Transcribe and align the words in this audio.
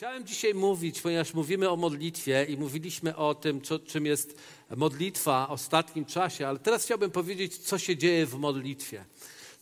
Chciałem 0.00 0.26
dzisiaj 0.26 0.54
mówić, 0.54 1.00
ponieważ 1.00 1.34
mówimy 1.34 1.70
o 1.70 1.76
modlitwie 1.76 2.46
i 2.48 2.56
mówiliśmy 2.56 3.16
o 3.16 3.34
tym, 3.34 3.60
co, 3.60 3.78
czym 3.78 4.06
jest 4.06 4.38
modlitwa 4.76 5.46
w 5.46 5.50
ostatnim 5.50 6.04
czasie, 6.04 6.46
ale 6.46 6.58
teraz 6.58 6.84
chciałbym 6.84 7.10
powiedzieć, 7.10 7.58
co 7.58 7.78
się 7.78 7.96
dzieje 7.96 8.26
w 8.26 8.34
modlitwie. 8.34 9.04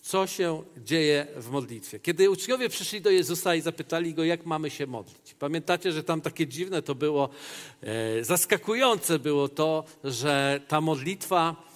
Co 0.03 0.27
się 0.27 0.63
dzieje 0.77 1.27
w 1.37 1.51
modlitwie? 1.51 2.01
Kiedy 2.01 2.31
uczniowie 2.31 2.69
przyszli 2.69 3.01
do 3.01 3.11
Jezusa 3.11 3.55
i 3.55 3.61
zapytali 3.61 4.15
go, 4.15 4.25
jak 4.25 4.47
mamy 4.47 4.71
się 4.71 4.87
modlić. 4.87 5.35
Pamiętacie, 5.39 5.93
że 5.93 6.03
tam 6.03 6.21
takie 6.21 6.47
dziwne 6.47 6.83
to 6.83 6.95
było, 6.95 7.29
e, 7.83 8.25
zaskakujące 8.25 9.19
było 9.19 9.49
to, 9.49 9.85
że 10.05 10.61
ta 10.69 10.81
modlitwa, 10.81 11.68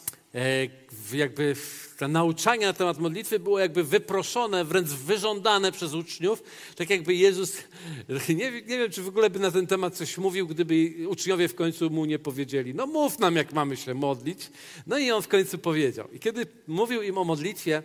jakby 1.13 1.57
te 1.99 2.09
nauczania 2.09 2.67
na 2.67 2.73
temat 2.73 2.99
modlitwy 2.99 3.39
było 3.39 3.59
jakby 3.59 3.85
wyproszone, 3.85 4.65
wręcz 4.65 4.89
wyżądane 4.89 5.73
przez 5.73 5.95
uczniów, 5.95 6.43
tak 6.77 6.91
jakby 6.91 7.15
Jezus, 7.15 7.57
nie, 8.29 8.51
nie 8.51 8.79
wiem, 8.79 8.91
czy 8.91 9.03
w 9.03 9.09
ogóle 9.09 9.31
by 9.31 9.39
na 9.39 9.51
ten 9.51 9.67
temat 9.67 9.95
coś 9.95 10.19
mówił, 10.19 10.47
gdyby 10.47 10.95
uczniowie 11.09 11.49
w 11.49 11.55
końcu 11.55 11.91
mu 11.91 12.05
nie 12.05 12.19
powiedzieli, 12.19 12.75
no 12.75 12.87
mów 12.87 13.19
nam, 13.19 13.37
jak 13.37 13.53
mamy 13.53 13.77
się 13.77 13.95
modlić. 13.95 14.51
No 14.87 14.99
i 14.99 15.11
on 15.11 15.23
w 15.23 15.29
końcu 15.29 15.59
powiedział. 15.59 16.09
I 16.13 16.19
kiedy 16.19 16.47
mówił 16.67 17.03
im 17.03 17.19
o 17.19 17.25
modlitwie, 17.25 17.83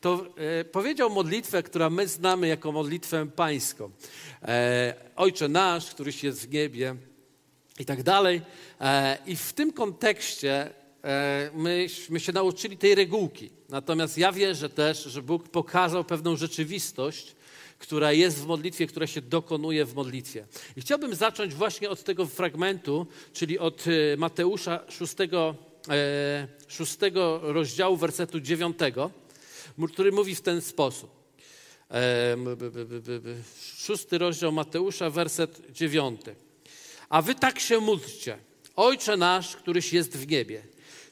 to 0.00 0.26
e, 0.36 0.64
powiedział 0.64 1.10
modlitwę, 1.10 1.62
która 1.62 1.90
my 1.90 2.08
znamy 2.08 2.48
jako 2.48 2.72
modlitwę 2.72 3.26
pańską. 3.26 3.90
E, 4.42 4.94
Ojcze 5.16 5.48
nasz, 5.48 5.90
któryś 5.90 6.24
jest 6.24 6.46
w 6.46 6.52
niebie 6.52 6.96
i 7.78 7.84
tak 7.84 8.02
dalej. 8.02 8.42
E, 8.80 9.18
I 9.26 9.36
w 9.36 9.52
tym 9.52 9.72
kontekście 9.72 10.52
e, 10.52 10.77
myśmy 11.54 12.20
się 12.20 12.32
nauczyli 12.32 12.76
tej 12.76 12.94
regułki. 12.94 13.50
Natomiast 13.68 14.18
ja 14.18 14.32
wierzę 14.32 14.68
też, 14.68 15.04
że 15.04 15.22
Bóg 15.22 15.48
pokazał 15.48 16.04
pewną 16.04 16.36
rzeczywistość, 16.36 17.36
która 17.78 18.12
jest 18.12 18.38
w 18.38 18.46
modlitwie, 18.46 18.86
która 18.86 19.06
się 19.06 19.22
dokonuje 19.22 19.84
w 19.84 19.94
modlitwie. 19.94 20.46
I 20.76 20.80
chciałbym 20.80 21.14
zacząć 21.14 21.54
właśnie 21.54 21.90
od 21.90 22.04
tego 22.04 22.26
fragmentu, 22.26 23.06
czyli 23.32 23.58
od 23.58 23.84
e, 23.86 24.16
Mateusza 24.16 24.80
6, 24.88 25.14
6 26.68 26.96
rozdziału, 27.42 27.96
wersetu 27.96 28.40
9, 28.40 28.78
który 29.92 30.12
mówi 30.12 30.34
w 30.34 30.40
ten 30.40 30.60
sposób. 30.60 31.18
Szósty 33.76 34.18
rozdział 34.18 34.52
Mateusza, 34.52 35.10
werset 35.10 35.60
9. 35.72 36.20
A 37.08 37.22
wy 37.22 37.34
tak 37.34 37.60
się 37.60 37.80
módlcie. 37.80 38.38
Ojcze 38.76 39.16
nasz, 39.16 39.56
któryś 39.56 39.92
jest 39.92 40.16
w 40.16 40.30
niebie, 40.30 40.62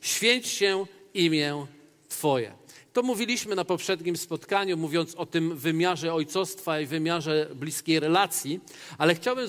święć 0.07 0.47
się 0.47 0.87
imię 1.15 1.67
Twoje. 2.09 2.53
To 2.93 3.03
mówiliśmy 3.03 3.55
na 3.55 3.65
poprzednim 3.65 4.17
spotkaniu, 4.17 4.77
mówiąc 4.77 5.15
o 5.15 5.27
tym 5.27 5.57
wymiarze 5.57 6.15
ojcostwa 6.15 6.81
i 6.81 6.87
wymiarze 6.87 7.49
bliskiej 7.55 8.01
relacji, 8.01 8.61
ale 8.99 9.15
chciałbym 9.15 9.49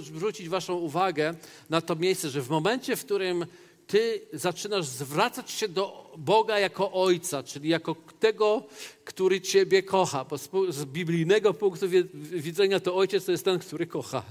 zwrócić 0.00 0.48
Waszą 0.48 0.74
uwagę 0.74 1.34
na 1.70 1.80
to 1.80 1.96
miejsce, 1.96 2.30
że 2.30 2.42
w 2.42 2.50
momencie, 2.50 2.96
w 2.96 3.04
którym 3.04 3.46
Ty 3.86 4.20
zaczynasz 4.32 4.86
zwracać 4.86 5.50
się 5.50 5.68
do 5.68 6.14
Boga 6.18 6.58
jako 6.58 6.92
Ojca, 6.92 7.42
czyli 7.42 7.68
jako 7.68 7.96
tego, 8.20 8.62
który 9.04 9.40
Ciebie 9.40 9.82
kocha, 9.82 10.24
bo 10.24 10.38
z 10.68 10.84
biblijnego 10.84 11.54
punktu 11.54 11.86
widzenia 12.14 12.80
to 12.80 12.96
Ojciec 12.96 13.24
to 13.24 13.32
jest 13.32 13.44
ten, 13.44 13.58
który 13.58 13.86
kocha. 13.86 14.22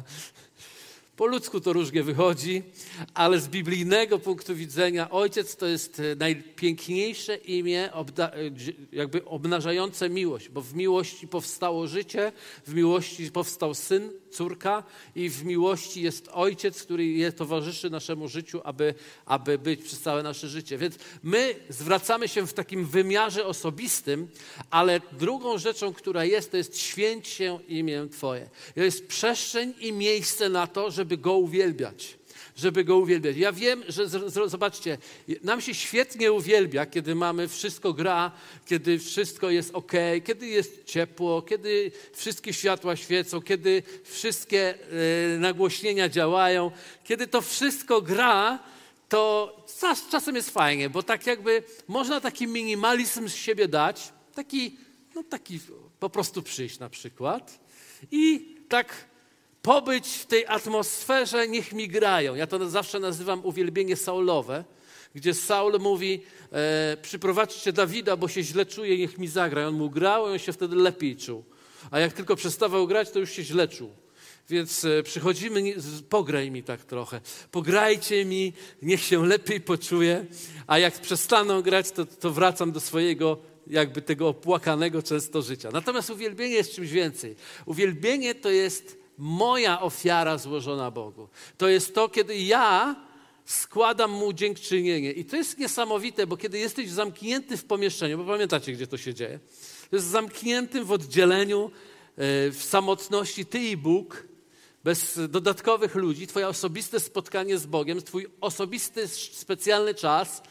Po 1.16 1.26
ludzku 1.26 1.62
to 1.62 1.74
różnie 1.74 2.04
wychodzi, 2.04 2.64
ale 3.14 3.40
z 3.40 3.48
biblijnego 3.48 4.20
punktu 4.20 4.56
widzenia 4.56 5.10
ojciec 5.10 5.56
to 5.56 5.66
jest 5.66 6.00
e, 6.00 6.16
najpiękniejsze 6.16 7.36
imię, 7.36 7.90
e, 7.94 8.32
jakby 8.92 9.26
obnażające 9.26 10.10
miłość, 10.10 10.50
bo 10.50 10.62
w 10.62 10.74
miłości 10.74 11.28
powstało 11.28 11.88
życie, 11.88 12.32
w 12.68 12.74
miłości 12.74 13.32
powstał 13.32 13.74
syn, 13.74 14.12
córka 14.34 14.84
i 15.16 15.30
w 15.30 15.46
miłości 15.46 16.02
jest 16.02 16.30
ojciec, 16.32 16.84
który 16.84 17.06
je 17.06 17.32
towarzyszy 17.32 17.90
naszemu 17.90 18.28
życiu, 18.28 18.62
aby, 18.64 18.94
aby 19.26 19.58
być 19.58 19.82
przez 19.82 20.00
całe 20.00 20.24
nasze 20.24 20.48
życie. 20.48 20.78
Więc 20.78 20.96
my 21.24 21.56
zwracamy 21.70 22.28
się 22.28 22.48
w 22.48 22.54
takim 22.54 22.86
wymiarze 22.86 23.46
osobistym, 23.46 24.28
ale 24.70 25.02
drugą 25.12 25.58
rzeczą, 25.58 25.94
która 25.94 26.26
jest, 26.26 26.52
to 26.52 26.58
jest 26.58 26.80
święć 26.80 27.28
się 27.28 27.60
imię 27.68 28.08
Twoje. 28.12 28.50
To 28.76 28.82
jest 28.82 29.08
przestrzeń 29.08 29.74
i 29.80 29.94
miejsce 29.94 30.50
na 30.50 30.68
to, 30.68 30.92
żeby 31.04 31.18
Go 31.18 31.38
uwielbiać 31.38 32.18
żeby 32.56 32.84
go 32.84 32.98
uwielbiać. 32.98 33.38
Ja 33.38 33.52
wiem, 33.52 33.84
że 33.88 34.08
zobaczcie, 34.50 34.98
nam 35.44 35.62
się 35.62 35.74
świetnie 35.74 36.32
uwielbia, 36.32 36.86
kiedy 36.86 37.16
mamy 37.16 37.48
wszystko 37.48 37.94
gra, 37.94 38.32
kiedy 38.66 39.00
wszystko 39.00 39.50
jest 39.50 39.76
ok, 39.76 39.92
kiedy 40.26 40.48
jest 40.48 40.86
ciepło, 40.86 41.42
kiedy 41.42 41.92
wszystkie 42.14 42.54
światła 42.54 42.96
świecą, 42.96 43.42
kiedy 43.42 43.84
wszystkie 44.04 44.76
e, 45.36 45.38
nagłośnienia 45.38 46.10
działają, 46.10 46.72
kiedy 47.04 47.28
to 47.28 47.42
wszystko 47.42 48.02
gra, 48.02 48.60
to 49.10 49.56
czasem 50.12 50.36
jest 50.36 50.50
fajnie, 50.50 50.90
bo 50.90 51.04
tak 51.04 51.28
jakby 51.28 51.64
można 51.88 52.22
taki 52.22 52.48
minimalizm 52.48 53.30
z 53.30 53.36
siebie 53.36 53.68
dać, 53.68 54.14
taki, 54.36 54.78
no 55.16 55.24
taki 55.24 55.60
po 56.00 56.10
prostu 56.10 56.44
przyjść 56.44 56.80
na 56.80 56.90
przykład 56.90 57.60
i 58.12 58.56
tak 58.70 59.13
pobyć 59.64 60.08
w 60.08 60.26
tej 60.26 60.46
atmosferze, 60.46 61.48
niech 61.48 61.74
mi 61.74 61.88
grają. 61.88 62.36
Ja 62.36 62.48
to 62.48 62.70
zawsze 62.70 63.00
nazywam 63.00 63.46
uwielbienie 63.46 63.96
Saulowe, 63.96 64.64
gdzie 65.16 65.34
Saul 65.34 65.80
mówi, 65.80 66.22
e, 66.52 66.98
przyprowadźcie 67.02 67.74
Dawida, 67.74 68.18
bo 68.18 68.28
się 68.28 68.44
źle 68.44 68.66
czuje, 68.66 68.98
niech 68.98 69.18
mi 69.18 69.28
zagra. 69.28 69.62
I 69.62 69.66
on 69.66 69.74
mu 69.74 69.90
grał 69.90 70.28
i 70.28 70.32
on 70.32 70.40
się 70.40 70.54
wtedy 70.54 70.76
lepiej 70.76 71.18
czuł. 71.18 71.44
A 71.92 72.00
jak 72.00 72.14
tylko 72.14 72.36
przestawał 72.36 72.88
grać, 72.88 73.12
to 73.12 73.20
już 73.20 73.32
się 73.32 73.44
źle 73.44 73.68
czuł. 73.68 73.90
Więc 74.50 74.86
e, 74.86 75.04
przychodzimy, 75.04 75.76
pograj 76.10 76.52
mi 76.52 76.64
tak 76.64 76.84
trochę. 76.84 77.22
Pograjcie 77.52 78.26
mi, 78.26 78.54
niech 78.82 79.04
się 79.04 79.26
lepiej 79.26 79.62
poczuje. 79.62 80.26
A 80.68 80.80
jak 80.80 80.94
przestaną 81.02 81.62
grać, 81.62 81.92
to, 81.92 82.06
to 82.06 82.32
wracam 82.32 82.72
do 82.72 82.80
swojego 82.80 83.38
jakby 83.68 84.02
tego 84.02 84.28
opłakanego 84.28 85.04
często 85.04 85.42
życia. 85.42 85.70
Natomiast 85.74 86.10
uwielbienie 86.10 86.56
jest 86.56 86.76
czymś 86.76 86.90
więcej. 86.90 87.36
Uwielbienie 87.66 88.36
to 88.36 88.50
jest 88.50 89.03
moja 89.18 89.82
ofiara 89.82 90.38
złożona 90.38 90.92
Bogu. 90.92 91.28
To 91.58 91.68
jest 91.68 91.96
to, 91.96 92.10
kiedy 92.10 92.38
ja 92.38 92.96
składam 93.46 94.12
Mu 94.12 94.34
dziękczynienie. 94.34 95.12
I 95.12 95.26
to 95.26 95.36
jest 95.36 95.58
niesamowite, 95.58 96.28
bo 96.28 96.38
kiedy 96.38 96.60
jesteś 96.60 96.90
zamknięty 96.90 97.58
w 97.58 97.66
pomieszczeniu, 97.66 98.18
bo 98.18 98.24
pamiętacie, 98.24 98.74
gdzie 98.74 98.88
to 98.88 98.98
się 98.98 99.14
dzieje? 99.14 99.40
To 99.90 99.96
jest 99.96 100.08
zamkniętym 100.08 100.86
w 100.86 100.92
oddzieleniu, 100.92 101.66
e, 101.66 102.52
w 102.52 102.64
samotności 102.64 103.46
Ty 103.46 103.60
i 103.60 103.78
Bóg, 103.78 104.28
bez 104.84 105.20
dodatkowych 105.30 105.96
ludzi, 105.96 106.28
Twoje 106.28 106.48
osobiste 106.48 107.00
spotkanie 107.00 107.58
z 107.58 107.66
Bogiem, 107.66 108.02
Twój 108.02 108.28
osobisty, 108.42 109.08
specjalny 109.08 109.94
czas 109.94 110.42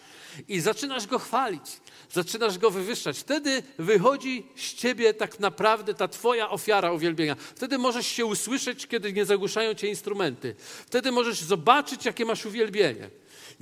i 0.49 0.61
zaczynasz 0.61 1.07
Go 1.07 1.19
chwalić 1.19 1.81
zaczynasz 2.13 2.59
go 2.59 2.71
wywyższać. 2.71 3.19
Wtedy 3.19 3.63
wychodzi 3.79 4.47
z 4.57 4.75
ciebie 4.75 5.15
tak 5.15 5.41
naprawdę 5.41 5.95
ta 5.95 6.09
twoja 6.09 6.51
ofiara 6.51 6.93
uwielbienia. 6.93 7.35
Wtedy 7.35 7.79
możesz 7.79 8.07
się 8.07 8.27
usłyszeć, 8.27 8.87
kiedy 8.87 9.13
nie 9.13 9.25
zagłuszają 9.25 9.75
cię 9.75 9.89
instrumenty. 9.89 10.55
Wtedy 10.87 11.13
możesz 11.13 11.41
zobaczyć, 11.41 12.05
jakie 12.05 12.25
masz 12.25 12.47
uwielbienie. 12.47 13.11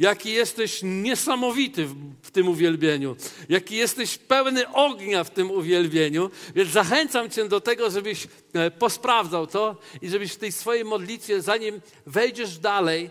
Jaki 0.01 0.33
jesteś 0.33 0.81
niesamowity 0.83 1.87
w, 2.23 2.31
tym 2.31 2.49
uwielbieniu, 2.49 3.17
jaki 3.49 3.77
jesteś 3.77 4.19
pełny 4.19 4.69
ognia 4.69 5.25
w 5.25 5.31
tym 5.31 5.51
uwielbieniu. 5.51 6.31
Więc 6.55 6.71
zachęcam 6.71 7.31
Cię 7.31 7.49
do 7.49 7.61
tego, 7.61 7.91
żebyś 7.91 8.27
e, 8.53 8.71
posprawdzał 8.71 9.47
to 9.47 9.77
i 10.03 10.09
żebyś 10.09 10.33
w 10.33 10.37
tej 10.37 10.53
swojej 10.53 10.85
modlitwie, 10.85 11.43
zanim 11.43 11.81
wejdziesz 12.07 12.59
dalej, 12.59 13.11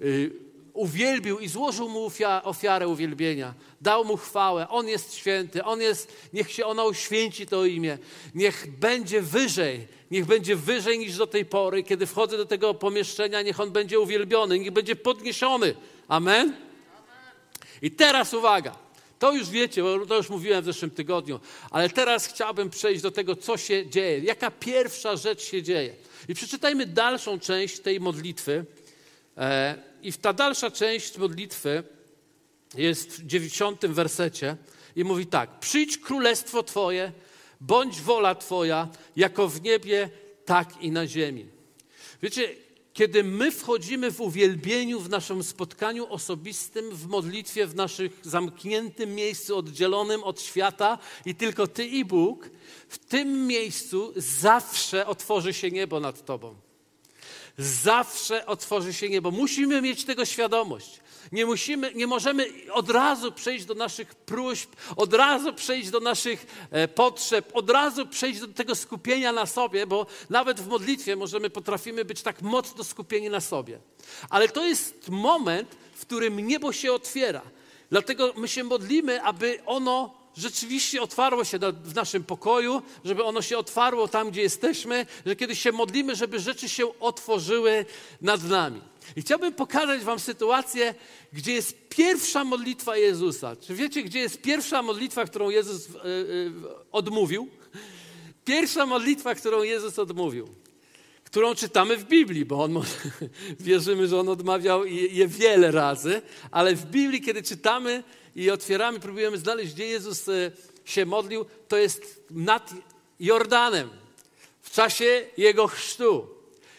y, 0.00 0.32
uwielbił 0.72 1.38
i 1.38 1.48
złożył 1.48 1.88
mu 1.88 2.10
ofiarę 2.42 2.88
uwielbienia. 2.88 3.54
Dał 3.80 4.04
mu 4.04 4.16
chwałę. 4.16 4.68
On 4.68 4.88
jest 4.88 5.14
święty. 5.14 5.64
On 5.64 5.80
jest, 5.80 6.12
niech 6.32 6.52
się 6.52 6.66
ona 6.66 6.84
uświęci 6.84 7.46
to 7.46 7.64
imię. 7.64 7.98
Niech 8.34 8.66
będzie 8.78 9.22
wyżej. 9.22 9.86
Niech 10.10 10.26
będzie 10.26 10.56
wyżej 10.56 10.98
niż 10.98 11.16
do 11.16 11.26
tej 11.26 11.44
pory. 11.44 11.82
Kiedy 11.82 12.06
wchodzę 12.06 12.36
do 12.36 12.46
tego 12.46 12.74
pomieszczenia, 12.74 13.42
niech 13.42 13.60
on 13.60 13.70
będzie 13.70 14.00
uwielbiony. 14.00 14.58
Niech 14.58 14.70
będzie 14.70 14.96
podniesiony. 14.96 15.74
Amen? 16.12 16.54
I 17.82 17.90
teraz 17.90 18.34
uwaga. 18.34 18.76
To 19.18 19.32
już 19.32 19.50
wiecie, 19.50 19.82
bo 19.82 20.06
to 20.06 20.16
już 20.16 20.28
mówiłem 20.28 20.62
w 20.62 20.64
zeszłym 20.64 20.90
tygodniu, 20.90 21.40
ale 21.70 21.90
teraz 21.90 22.26
chciałbym 22.26 22.70
przejść 22.70 23.02
do 23.02 23.10
tego, 23.10 23.36
co 23.36 23.56
się 23.56 23.86
dzieje. 23.86 24.18
Jaka 24.18 24.50
pierwsza 24.50 25.16
rzecz 25.16 25.42
się 25.42 25.62
dzieje. 25.62 25.94
I 26.28 26.34
przeczytajmy 26.34 26.86
dalszą 26.86 27.40
część 27.40 27.80
tej 27.80 28.00
modlitwy. 28.00 28.64
E, 29.36 29.74
i 30.02 30.12
ta 30.12 30.32
dalsza 30.32 30.70
część 30.70 31.18
modlitwy 31.18 31.82
jest 32.74 33.22
w 33.22 33.26
dziewięćdziesiątym 33.26 33.94
wersecie 33.94 34.56
i 34.96 35.04
mówi 35.04 35.26
tak: 35.26 35.60
Przyjdź 35.60 35.98
królestwo 35.98 36.62
Twoje, 36.62 37.12
bądź 37.60 38.00
wola 38.00 38.34
Twoja, 38.34 38.88
jako 39.16 39.48
w 39.48 39.62
niebie, 39.62 40.10
tak 40.44 40.82
i 40.82 40.90
na 40.90 41.06
ziemi. 41.06 41.46
Wiecie, 42.22 42.48
kiedy 42.92 43.24
my 43.24 43.50
wchodzimy 43.50 44.10
w 44.10 44.20
uwielbieniu, 44.20 45.00
w 45.00 45.08
naszym 45.08 45.42
spotkaniu 45.42 46.06
osobistym, 46.06 46.90
w 46.90 47.06
modlitwie, 47.06 47.66
w 47.66 47.74
naszym 47.74 48.10
zamkniętym 48.22 49.14
miejscu, 49.14 49.56
oddzielonym 49.56 50.24
od 50.24 50.40
świata 50.40 50.98
i 51.26 51.34
tylko 51.34 51.66
Ty 51.66 51.86
i 51.86 52.04
Bóg, 52.04 52.50
w 52.88 52.98
tym 52.98 53.46
miejscu 53.46 54.12
zawsze 54.16 55.06
otworzy 55.06 55.54
się 55.54 55.70
niebo 55.70 56.00
nad 56.00 56.24
Tobą. 56.24 56.54
zawsze 57.58 58.46
otworzy 58.46 58.92
się 58.92 59.08
niebo. 59.08 59.30
Musimy 59.30 59.82
mieć 59.82 60.04
tego 60.04 60.24
świadomość. 60.24 61.00
Nie, 61.32 61.46
musimy, 61.46 61.94
nie 61.94 62.06
możemy 62.06 62.46
od 62.72 62.90
razu 62.90 63.32
przejść 63.32 63.64
do 63.64 63.74
naszych 63.74 64.14
próśb, 64.14 64.70
od 64.96 65.14
razu 65.14 65.54
przejść 65.54 65.90
do 65.90 66.00
naszych 66.00 66.46
e, 66.70 66.88
potrzeb, 66.88 67.50
od 67.54 67.70
razu 67.70 68.06
przejść 68.06 68.40
do 68.40 68.48
tego 68.48 68.74
skupienia 68.74 69.32
na 69.32 69.46
sobie, 69.46 69.86
bo 69.86 70.06
nawet 70.30 70.60
w 70.60 70.68
modlitwie 70.68 71.16
możemy, 71.16 71.50
potrafimy 71.50 72.04
być 72.04 72.22
tak 72.22 72.42
mocno 72.42 72.84
skupieni 72.84 73.30
na 73.30 73.40
sobie. 73.40 73.78
Ale 74.30 74.48
to 74.48 74.64
jest 74.64 75.08
moment, 75.08 75.76
w 75.94 76.00
którym 76.00 76.46
niebo 76.46 76.72
się 76.72 76.92
otwiera. 76.92 77.42
Dlatego 77.90 78.32
my 78.36 78.48
się 78.48 78.64
modlimy, 78.64 79.22
aby 79.22 79.58
ono 79.66 80.21
rzeczywiście 80.36 81.02
otwarło 81.02 81.44
się 81.44 81.58
w 81.84 81.94
naszym 81.94 82.24
pokoju, 82.24 82.82
żeby 83.04 83.24
ono 83.24 83.42
się 83.42 83.58
otwarło 83.58 84.08
tam, 84.08 84.30
gdzie 84.30 84.42
jesteśmy, 84.42 85.06
że 85.26 85.36
kiedy 85.36 85.56
się 85.56 85.72
modlimy, 85.72 86.16
żeby 86.16 86.40
rzeczy 86.40 86.68
się 86.68 86.98
otworzyły 86.98 87.84
nad 88.20 88.44
nami. 88.44 88.80
I 89.16 89.22
chciałbym 89.22 89.52
pokazać 89.52 90.00
Wam 90.00 90.18
sytuację, 90.18 90.94
gdzie 91.32 91.52
jest 91.52 91.88
pierwsza 91.88 92.44
modlitwa 92.44 92.96
Jezusa. 92.96 93.56
Czy 93.56 93.74
wiecie, 93.74 94.02
gdzie 94.02 94.18
jest 94.18 94.42
pierwsza 94.42 94.82
modlitwa, 94.82 95.24
którą 95.24 95.50
Jezus 95.50 95.88
yy, 95.88 95.94
yy, 96.04 96.52
odmówił? 96.92 97.48
Pierwsza 98.44 98.86
modlitwa, 98.86 99.34
którą 99.34 99.62
Jezus 99.62 99.98
odmówił, 99.98 100.48
którą 101.24 101.54
czytamy 101.54 101.96
w 101.96 102.04
Biblii, 102.04 102.44
bo 102.44 102.64
on 102.64 102.82
wierzymy, 103.60 104.08
że 104.08 104.20
on 104.20 104.28
odmawiał 104.28 104.86
je 104.86 105.28
wiele 105.28 105.70
razy, 105.70 106.22
ale 106.50 106.74
w 106.74 106.86
Biblii, 106.86 107.20
kiedy 107.20 107.42
czytamy 107.42 108.02
i 108.36 108.50
otwieramy, 108.50 109.00
próbujemy 109.00 109.38
znaleźć, 109.38 109.74
gdzie 109.74 109.86
Jezus 109.86 110.28
e, 110.28 110.52
się 110.84 111.06
modlił, 111.06 111.44
to 111.68 111.76
jest 111.76 112.24
nad 112.30 112.70
Jordanem, 113.20 113.90
w 114.62 114.70
czasie 114.70 115.26
Jego 115.36 115.66
chrztu. 115.66 116.28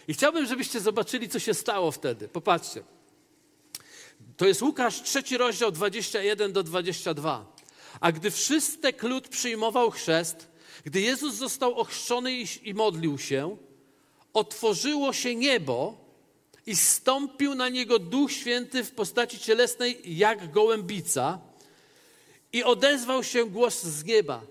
I 0.08 0.14
chciałbym, 0.14 0.46
żebyście 0.46 0.80
zobaczyli, 0.80 1.30
co 1.30 1.40
się 1.40 1.54
stało 1.54 1.92
wtedy. 1.92 2.28
Popatrzcie. 2.28 2.84
To 4.38 4.46
jest 4.46 4.62
Łukasz, 4.62 5.02
trzeci 5.02 5.38
rozdział, 5.38 5.72
21 5.72 6.54
do 6.54 6.64
22. 6.64 7.54
A 8.00 8.12
gdy 8.12 8.32
wszystek 8.32 9.04
lud 9.04 9.28
przyjmował 9.28 9.92
chrzest, 9.92 10.48
gdy 10.86 11.02
Jezus 11.02 11.34
został 11.34 11.76
ochrzczony 11.80 12.34
i, 12.34 12.46
i 12.64 12.74
modlił 12.74 13.18
się, 13.18 13.58
otworzyło 14.34 15.14
się 15.14 15.36
niebo 15.36 16.03
i 16.66 16.76
stąpił 16.76 17.56
na 17.56 17.70
niego 17.70 18.00
Duch 18.00 18.32
Święty 18.32 18.84
w 18.84 18.92
postaci 18.92 19.40
cielesnej 19.40 20.18
jak 20.18 20.52
gołębica 20.52 21.40
i 22.54 22.64
odezwał 22.64 23.24
się 23.24 23.46
głos 23.46 23.84
z 23.84 24.04
nieba. 24.04 24.42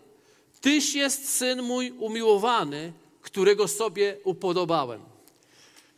Tyś 0.60 0.94
jest 0.94 1.34
Syn 1.34 1.62
mój 1.62 1.90
umiłowany, 1.90 2.92
którego 3.22 3.68
sobie 3.68 4.16
upodobałem. 4.24 5.00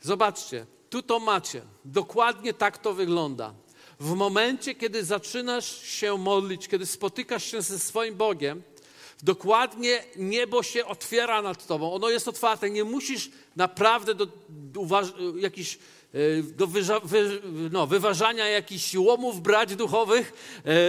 Zobaczcie, 0.03 0.67
tu 0.91 1.03
to 1.03 1.21
macie. 1.21 1.63
Dokładnie 1.85 2.55
tak 2.55 2.79
to 2.79 2.95
wygląda. 2.95 3.55
W 4.01 4.15
momencie, 4.15 4.75
kiedy 4.75 5.05
zaczynasz 5.05 5.83
się 5.83 6.19
modlić, 6.19 6.69
kiedy 6.69 6.87
spotykasz 6.87 7.45
się 7.45 7.63
ze 7.63 7.79
swoim 7.79 8.15
Bogiem, 8.15 8.63
dokładnie 9.23 10.05
niebo 10.17 10.63
się 10.63 10.87
otwiera 10.87 11.43
nad 11.43 11.67
tobą. 11.67 11.93
Ono 11.93 12.11
jest 12.11 12.29
otwarte. 12.29 12.71
Nie 12.71 12.85
musisz 12.85 13.31
naprawdę 13.57 14.15
do, 14.15 14.27
do 14.49 14.81
jakiś 15.37 15.79
do 16.43 16.67
wyża, 16.67 17.01
wy, 17.01 17.41
no, 17.73 17.87
wyważania 17.87 18.49
jakichś 18.49 18.95
łomów 18.95 19.41
brać 19.41 19.77
duchowych, 19.77 20.33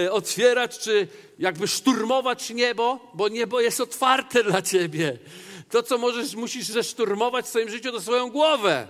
e, 0.04 0.12
otwierać 0.12 0.78
czy 0.78 1.08
jakby 1.38 1.68
szturmować 1.68 2.50
niebo, 2.50 3.10
bo 3.14 3.28
niebo 3.28 3.60
jest 3.60 3.80
otwarte 3.80 4.44
dla 4.44 4.62
ciebie. 4.62 5.18
To, 5.70 5.82
co 5.82 5.98
możesz, 5.98 6.34
musisz 6.34 6.66
zeszturmować 6.66 7.44
w 7.44 7.48
swoim 7.48 7.68
życiu, 7.68 7.92
to 7.92 8.00
swoją 8.00 8.30
głowę. 8.30 8.86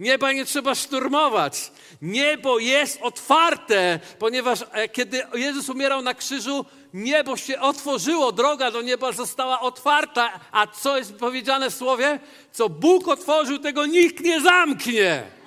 Nieba 0.00 0.32
nie 0.32 0.44
trzeba 0.44 0.74
szturmować. 0.74 1.72
Niebo 2.02 2.58
jest 2.58 2.98
otwarte, 3.02 4.00
ponieważ 4.18 4.64
e, 4.72 4.88
kiedy 4.88 5.22
Jezus 5.34 5.68
umierał 5.68 6.02
na 6.02 6.14
krzyżu, 6.14 6.64
niebo 6.94 7.36
się 7.36 7.60
otworzyło, 7.60 8.32
droga 8.32 8.70
do 8.70 8.82
nieba 8.82 9.12
została 9.12 9.60
otwarta. 9.60 10.40
A 10.52 10.66
co 10.66 10.98
jest 10.98 11.14
powiedziane 11.14 11.70
w 11.70 11.74
słowie? 11.74 12.20
Co 12.52 12.68
Bóg 12.68 13.08
otworzył, 13.08 13.58
tego 13.58 13.86
nikt 13.86 14.24
nie 14.24 14.40
zamknie. 14.40 15.39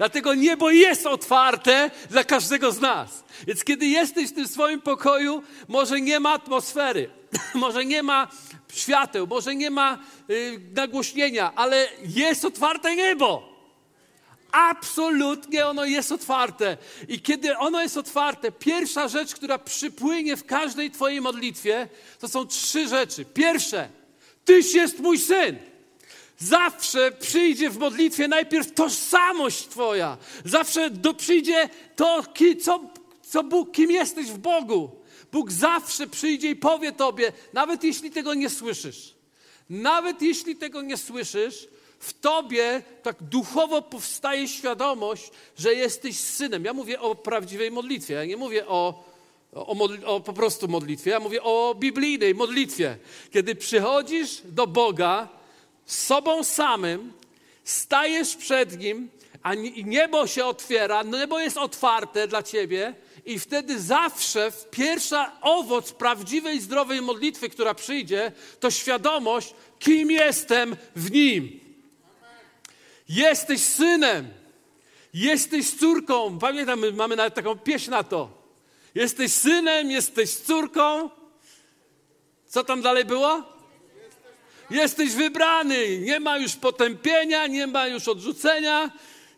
Dlatego 0.00 0.34
niebo 0.34 0.70
jest 0.70 1.06
otwarte 1.06 1.90
dla 2.10 2.24
każdego 2.24 2.72
z 2.72 2.80
nas. 2.80 3.24
Więc 3.46 3.64
kiedy 3.64 3.86
jesteś 3.86 4.30
w 4.30 4.34
tym 4.34 4.48
swoim 4.48 4.80
pokoju, 4.80 5.42
może 5.68 6.00
nie 6.00 6.20
ma 6.20 6.32
atmosfery, 6.32 7.10
może 7.54 7.84
nie 7.84 8.02
ma 8.02 8.28
świateł, 8.72 9.26
może 9.26 9.54
nie 9.54 9.70
ma 9.70 9.98
y, 10.30 10.60
nagłośnienia, 10.74 11.52
ale 11.54 11.88
jest 12.02 12.44
otwarte 12.44 12.96
niebo. 12.96 13.48
Absolutnie 14.52 15.66
ono 15.66 15.84
jest 15.84 16.12
otwarte. 16.12 16.76
I 17.08 17.20
kiedy 17.20 17.58
ono 17.58 17.82
jest 17.82 17.96
otwarte, 17.96 18.52
pierwsza 18.52 19.08
rzecz, 19.08 19.34
która 19.34 19.58
przypłynie 19.58 20.36
w 20.36 20.46
każdej 20.46 20.90
Twojej 20.90 21.20
modlitwie, 21.20 21.88
to 22.18 22.28
są 22.28 22.46
trzy 22.46 22.88
rzeczy. 22.88 23.24
Pierwsze, 23.24 23.88
Tyś 24.44 24.74
jest 24.74 24.98
mój 24.98 25.18
syn. 25.18 25.58
Zawsze 26.40 27.12
przyjdzie 27.12 27.70
w 27.70 27.78
modlitwie 27.78 28.28
najpierw 28.28 28.72
tożsamość 28.72 29.68
Twoja. 29.68 30.16
Zawsze 30.44 30.90
do, 30.90 31.14
przyjdzie 31.14 31.68
to, 31.96 32.22
co, 32.62 32.80
co 33.22 33.42
Bóg, 33.42 33.72
kim 33.72 33.90
jesteś 33.90 34.26
w 34.26 34.38
Bogu. 34.38 34.90
Bóg 35.32 35.52
zawsze 35.52 36.06
przyjdzie 36.06 36.50
i 36.50 36.56
powie 36.56 36.92
Tobie, 36.92 37.32
nawet 37.52 37.84
jeśli 37.84 38.10
tego 38.10 38.34
nie 38.34 38.50
słyszysz. 38.50 39.14
Nawet 39.70 40.22
jeśli 40.22 40.56
tego 40.56 40.82
nie 40.82 40.96
słyszysz, 40.96 41.68
w 41.98 42.12
tobie 42.12 42.82
tak 43.02 43.22
duchowo 43.22 43.82
powstaje 43.82 44.48
świadomość, 44.48 45.30
że 45.58 45.74
jesteś 45.74 46.18
synem. 46.18 46.64
Ja 46.64 46.72
mówię 46.72 47.00
o 47.00 47.14
prawdziwej 47.14 47.70
modlitwie, 47.70 48.14
ja 48.14 48.24
nie 48.24 48.36
mówię 48.36 48.66
o, 48.66 49.04
o, 49.52 49.74
modli, 49.74 50.04
o 50.04 50.20
po 50.20 50.32
prostu 50.32 50.68
modlitwie, 50.68 51.10
ja 51.10 51.20
mówię 51.20 51.42
o 51.42 51.74
biblijnej 51.78 52.34
modlitwie. 52.34 52.96
Kiedy 53.30 53.54
przychodzisz 53.54 54.42
do 54.44 54.66
Boga 54.66 55.39
sobą 55.92 56.44
samym, 56.44 57.12
stajesz 57.64 58.36
przed 58.36 58.78
Nim, 58.78 59.10
a 59.42 59.54
niebo 59.84 60.26
się 60.26 60.44
otwiera, 60.44 61.02
niebo 61.02 61.40
jest 61.40 61.56
otwarte 61.56 62.28
dla 62.28 62.42
ciebie 62.42 62.94
i 63.24 63.38
wtedy 63.38 63.80
zawsze 63.80 64.52
pierwsza 64.70 65.32
owoc 65.40 65.92
prawdziwej, 65.92 66.60
zdrowej 66.60 67.02
modlitwy, 67.02 67.48
która 67.48 67.74
przyjdzie, 67.74 68.32
to 68.60 68.70
świadomość, 68.70 69.54
kim 69.78 70.10
jestem 70.10 70.76
w 70.96 71.10
Nim. 71.10 71.60
Jesteś 73.08 73.60
synem. 73.60 74.28
Jesteś 75.14 75.70
córką. 75.70 76.38
Pamiętam, 76.38 76.82
mamy 76.96 77.16
nawet 77.16 77.34
taką 77.34 77.58
pieśń 77.58 77.90
na 77.90 78.02
to. 78.02 78.30
Jesteś 78.94 79.32
synem, 79.32 79.90
jesteś 79.90 80.30
córką. 80.30 81.10
Co 82.46 82.64
tam 82.64 82.82
dalej 82.82 83.04
było? 83.04 83.59
Jesteś 84.70 85.12
wybrany. 85.12 85.98
Nie 85.98 86.20
ma 86.20 86.38
już 86.38 86.56
potępienia, 86.56 87.46
nie 87.46 87.66
ma 87.66 87.86
już 87.86 88.08
odrzucenia, 88.08 88.90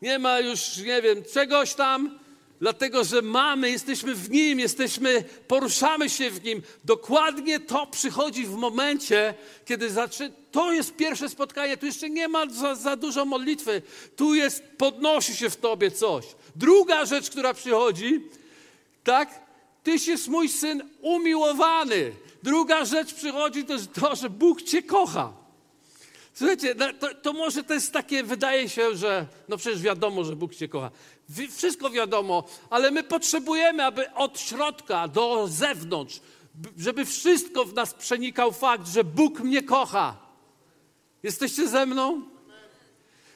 nie 0.03 0.19
ma 0.19 0.41
już, 0.41 0.77
nie 0.77 1.03
wiem, 1.03 1.25
czegoś 1.35 1.75
tam 1.75 2.23
dlatego 2.63 3.05
że 3.05 3.23
mamy, 3.23 3.71
jesteśmy 3.71 4.15
w 4.15 4.31
Nim, 4.31 4.61
jesteśmy, 4.61 5.25
poruszamy 5.49 6.11
się 6.11 6.31
w 6.31 6.45
Nim. 6.45 6.63
Dokładnie 6.85 7.61
to 7.61 7.87
przychodzi 7.87 8.47
w 8.47 8.55
momencie, 8.55 9.35
kiedy 9.65 9.91
zaczyna. 9.91 10.35
To 10.53 10.73
jest 10.73 10.97
pierwsze 10.97 11.29
spotkanie, 11.29 11.77
tu 11.77 11.87
jeszcze 11.87 12.11
nie 12.11 12.29
ma 12.29 12.47
za, 12.47 12.75
za 12.75 12.97
dużo 12.97 13.25
modlitwy, 13.25 13.83
tu 14.17 14.35
jest, 14.35 14.63
podnosi 14.79 15.37
się 15.37 15.51
w 15.51 15.57
Tobie 15.57 15.91
coś. 15.91 16.25
Druga 16.57 17.05
rzecz, 17.05 17.31
która 17.31 17.55
przychodzi, 17.55 18.21
tak? 19.05 19.41
Tyś 19.83 20.07
jest 20.07 20.29
mój 20.29 20.49
syn 20.49 20.89
umiłowany. 21.01 22.13
Druga 22.43 22.85
rzecz 22.85 23.15
przychodzi, 23.15 23.65
to 23.65 23.73
jest 23.73 23.93
to, 23.93 24.17
że 24.17 24.31
Bóg 24.31 24.63
Cię 24.63 24.83
kocha. 24.83 25.33
Słuchajcie, 26.35 26.75
no, 26.79 26.87
to, 26.93 27.15
to, 27.15 27.33
może 27.33 27.65
to 27.65 27.75
jest 27.75 27.93
takie, 27.93 28.23
wydaje 28.23 28.69
się, 28.69 28.97
że 28.97 29.27
no 29.49 29.57
przecież 29.57 29.83
wiadomo, 29.83 30.25
że 30.25 30.37
Bóg 30.37 30.55
Cię 30.55 30.69
kocha. 30.69 30.91
Wszystko 31.57 31.91
wiadomo, 31.91 32.45
ale 32.71 32.91
my 32.91 33.03
potrzebujemy, 33.03 33.85
aby 33.85 34.13
od 34.13 34.41
środka 34.41 35.09
do 35.09 35.49
zewnątrz, 35.49 36.21
żeby 36.79 37.05
wszystko 37.05 37.65
w 37.65 37.75
nas 37.75 37.95
przenikał 37.95 38.53
fakt, 38.53 38.89
że 38.89 39.05
Bóg 39.05 39.41
mnie 39.41 39.63
kocha. 39.63 40.17
Jesteście 41.23 41.69
ze 41.69 41.87
mną? 41.87 42.23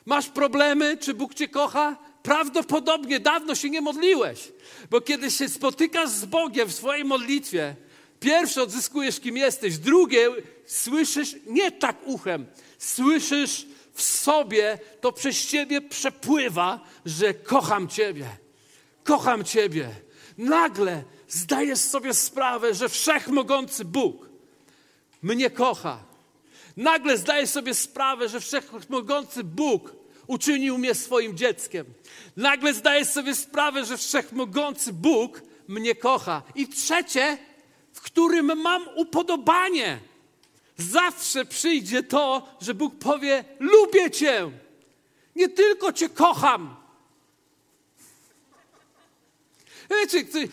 Masz 0.06 0.28
problemy, 0.28 0.96
czy 0.96 1.14
Bóg 1.14 1.34
Cię 1.34 1.48
kocha? 1.48 1.96
Prawdopodobnie 2.22 3.20
dawno 3.20 3.54
się 3.54 3.70
nie 3.70 3.80
modliłeś, 3.80 4.52
bo 4.90 5.00
kiedy 5.00 5.30
się 5.30 5.48
spotykasz 5.48 6.10
z 6.10 6.24
Bogiem 6.24 6.68
w 6.68 6.74
swojej 6.74 7.04
modlitwie, 7.04 7.76
pierwsze 8.20 8.62
odzyskujesz, 8.62 9.20
kim 9.20 9.36
jesteś, 9.36 9.78
drugie 9.78 10.28
słyszysz 10.66 11.36
nie 11.46 11.72
tak 11.72 11.96
uchem, 12.04 12.46
słyszysz 12.78 13.66
w 13.94 14.02
sobie, 14.02 14.78
to 15.00 15.12
przez 15.12 15.46
ciebie 15.46 15.80
przepływa, 15.80 16.80
że 17.06 17.34
kocham 17.34 17.88
ciebie. 17.88 18.26
Kocham 19.04 19.44
ciebie. 19.44 19.90
Nagle 20.38 21.04
zdajesz 21.28 21.78
sobie 21.78 22.14
sprawę, 22.14 22.74
że 22.74 22.88
wszechmogący 22.88 23.84
Bóg 23.84 24.28
mnie 25.22 25.50
kocha. 25.50 26.04
Nagle 26.76 27.18
zdajesz 27.18 27.50
sobie 27.50 27.74
sprawę, 27.74 28.28
że 28.28 28.40
wszechmogący 28.40 29.44
Bóg 29.44 29.96
uczynił 30.26 30.78
mnie 30.78 30.94
swoim 30.94 31.36
dzieckiem. 31.36 31.86
Nagle 32.36 32.74
zdaję 32.74 33.04
sobie 33.04 33.34
sprawę, 33.34 33.84
że 33.84 33.96
wszechmogący 33.96 34.92
Bóg 34.92 35.42
mnie 35.68 35.94
kocha. 35.94 36.42
I 36.54 36.68
trzecie, 36.68 37.38
którym 38.06 38.60
mam 38.62 38.88
upodobanie. 38.94 39.98
Zawsze 40.76 41.44
przyjdzie 41.44 42.02
to, 42.02 42.48
że 42.60 42.74
Bóg 42.74 42.98
powie: 42.98 43.44
Lubię 43.58 44.10
Cię. 44.10 44.50
Nie 45.36 45.48
tylko 45.48 45.92
Cię 45.92 46.08
kocham. 46.08 46.76
Wiecie, 49.90 50.48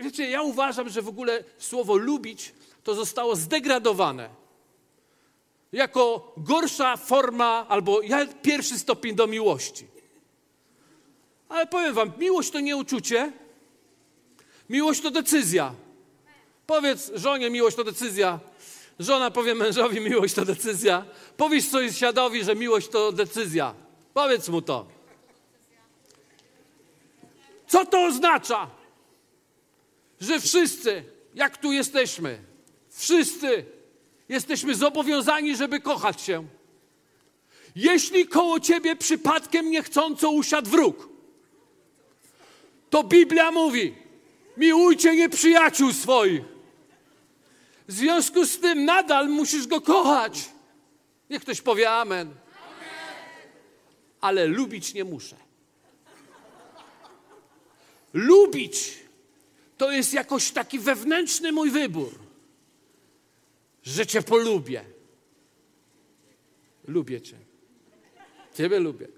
wiecie, 0.00 0.30
ja 0.30 0.42
uważam, 0.42 0.88
że 0.88 1.02
w 1.02 1.08
ogóle 1.08 1.44
słowo 1.58 1.96
lubić 1.96 2.52
to 2.84 2.94
zostało 2.94 3.36
zdegradowane 3.36 4.28
jako 5.72 6.32
gorsza 6.36 6.96
forma 6.96 7.66
albo 7.68 8.00
pierwszy 8.42 8.78
stopień 8.78 9.14
do 9.14 9.26
miłości. 9.26 9.86
Ale 11.48 11.66
powiem 11.66 11.94
wam, 11.94 12.12
miłość 12.18 12.50
to 12.50 12.60
nie 12.60 12.76
uczucie, 12.76 13.32
miłość 14.68 15.00
to 15.00 15.10
decyzja. 15.10 15.74
Powiedz 16.68 17.10
żonie, 17.14 17.50
miłość 17.50 17.76
to 17.76 17.84
decyzja. 17.84 18.40
Żona 18.98 19.30
powie 19.30 19.54
mężowi, 19.54 20.00
miłość 20.00 20.34
to 20.34 20.44
decyzja. 20.44 21.04
Powiedz 21.36 21.70
sąsiadowi, 21.70 22.44
że 22.44 22.54
miłość 22.54 22.88
to 22.88 23.12
decyzja. 23.12 23.74
Powiedz 24.14 24.48
mu 24.48 24.62
to. 24.62 24.86
Co 27.68 27.86
to 27.86 28.04
oznacza? 28.04 28.70
Że 30.20 30.40
wszyscy, 30.40 31.04
jak 31.34 31.56
tu 31.56 31.72
jesteśmy, 31.72 32.38
wszyscy 32.90 33.64
jesteśmy 34.28 34.74
zobowiązani, 34.74 35.56
żeby 35.56 35.80
kochać 35.80 36.20
się. 36.20 36.46
Jeśli 37.76 38.26
koło 38.26 38.60
ciebie 38.60 38.96
przypadkiem 38.96 39.70
niechcąco 39.70 40.30
usiadł 40.30 40.70
wróg, 40.70 41.08
to 42.90 43.04
Biblia 43.04 43.50
mówi: 43.50 43.94
miłujcie 44.56 45.16
nieprzyjaciół 45.16 45.92
swoich. 45.92 46.57
W 47.88 47.92
związku 47.92 48.46
z 48.46 48.60
tym 48.60 48.84
nadal 48.84 49.28
musisz 49.28 49.66
go 49.66 49.80
kochać. 49.80 50.48
Niech 51.30 51.42
ktoś 51.42 51.60
powie 51.60 51.90
amen. 51.90 52.34
Ale 54.20 54.46
lubić 54.46 54.94
nie 54.94 55.04
muszę. 55.04 55.36
Lubić 58.12 58.98
to 59.76 59.90
jest 59.90 60.12
jakoś 60.12 60.50
taki 60.50 60.78
wewnętrzny 60.78 61.52
mój 61.52 61.70
wybór 61.70 62.28
że 63.88 64.06
Cię 64.06 64.22
polubię. 64.22 64.84
Lubię 66.88 67.20
Cię. 67.20 67.36
Ciebie 68.54 68.78
lubię. 68.78 69.08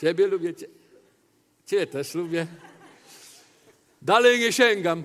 Ciebie 0.00 0.26
lubię. 0.26 0.54
Cię. 0.54 0.66
Ciebie 1.66 1.86
też 1.86 2.14
lubię. 2.14 2.46
Dalej 4.02 4.40
nie 4.40 4.52
sięgam. 4.52 5.02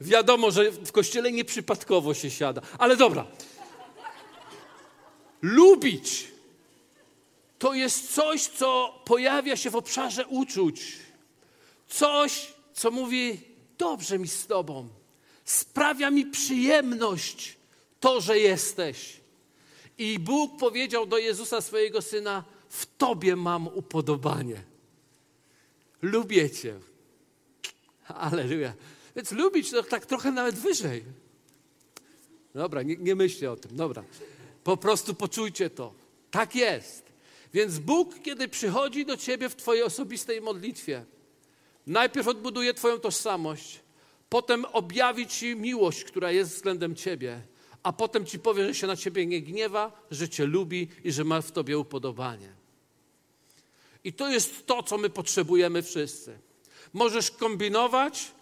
Wiadomo, 0.00 0.50
że 0.50 0.70
w 0.70 0.92
kościele 0.92 1.32
nieprzypadkowo 1.32 2.14
się 2.14 2.30
siada. 2.30 2.62
Ale 2.78 2.96
dobra. 2.96 3.26
Lubić 5.42 6.34
to 7.58 7.74
jest 7.74 8.14
coś, 8.14 8.46
co 8.46 9.00
pojawia 9.04 9.56
się 9.56 9.70
w 9.70 9.76
obszarze 9.76 10.26
uczuć. 10.26 10.92
Coś, 11.88 12.52
co 12.74 12.90
mówi: 12.90 13.40
Dobrze 13.78 14.18
mi 14.18 14.28
z 14.28 14.46
Tobą. 14.46 14.88
Sprawia 15.44 16.10
mi 16.10 16.26
przyjemność 16.26 17.56
to, 18.00 18.20
że 18.20 18.38
jesteś. 18.38 19.20
I 19.98 20.18
Bóg 20.18 20.58
powiedział 20.58 21.06
do 21.06 21.18
Jezusa, 21.18 21.60
swojego 21.60 22.02
syna: 22.02 22.44
W 22.68 22.86
Tobie 22.98 23.36
mam 23.36 23.68
upodobanie. 23.68 24.62
Lubię 26.02 26.50
Cię. 26.50 26.74
Aleluja. 28.08 28.72
Więc 29.16 29.32
lubić 29.32 29.70
to 29.70 29.82
tak 29.82 30.06
trochę 30.06 30.32
nawet 30.32 30.54
wyżej. 30.54 31.04
Dobra, 32.54 32.82
nie, 32.82 32.96
nie 32.96 33.14
myślcie 33.14 33.52
o 33.52 33.56
tym, 33.56 33.76
dobra. 33.76 34.04
Po 34.64 34.76
prostu 34.76 35.14
poczujcie 35.14 35.70
to. 35.70 35.94
Tak 36.30 36.54
jest. 36.54 37.12
Więc 37.54 37.78
Bóg, 37.78 38.14
kiedy 38.22 38.48
przychodzi 38.48 39.06
do 39.06 39.16
ciebie 39.16 39.48
w 39.48 39.56
Twojej 39.56 39.82
osobistej 39.82 40.40
modlitwie, 40.40 41.04
najpierw 41.86 42.28
odbuduje 42.28 42.74
Twoją 42.74 42.98
tożsamość, 42.98 43.80
potem 44.28 44.64
objawi 44.64 45.26
Ci 45.26 45.56
miłość, 45.56 46.04
która 46.04 46.30
jest 46.30 46.54
względem 46.54 46.96
Ciebie, 46.96 47.40
a 47.82 47.92
potem 47.92 48.26
ci 48.26 48.38
powie, 48.38 48.66
że 48.66 48.74
się 48.74 48.86
na 48.86 48.96
ciebie 48.96 49.26
nie 49.26 49.42
gniewa, 49.42 50.06
że 50.10 50.28
cię 50.28 50.46
lubi 50.46 50.88
i 51.04 51.12
że 51.12 51.24
ma 51.24 51.40
w 51.40 51.52
tobie 51.52 51.78
upodobanie. 51.78 52.52
I 54.04 54.12
to 54.12 54.30
jest 54.30 54.66
to, 54.66 54.82
co 54.82 54.98
my 54.98 55.10
potrzebujemy 55.10 55.82
wszyscy. 55.82 56.38
Możesz 56.92 57.30
kombinować, 57.30 58.32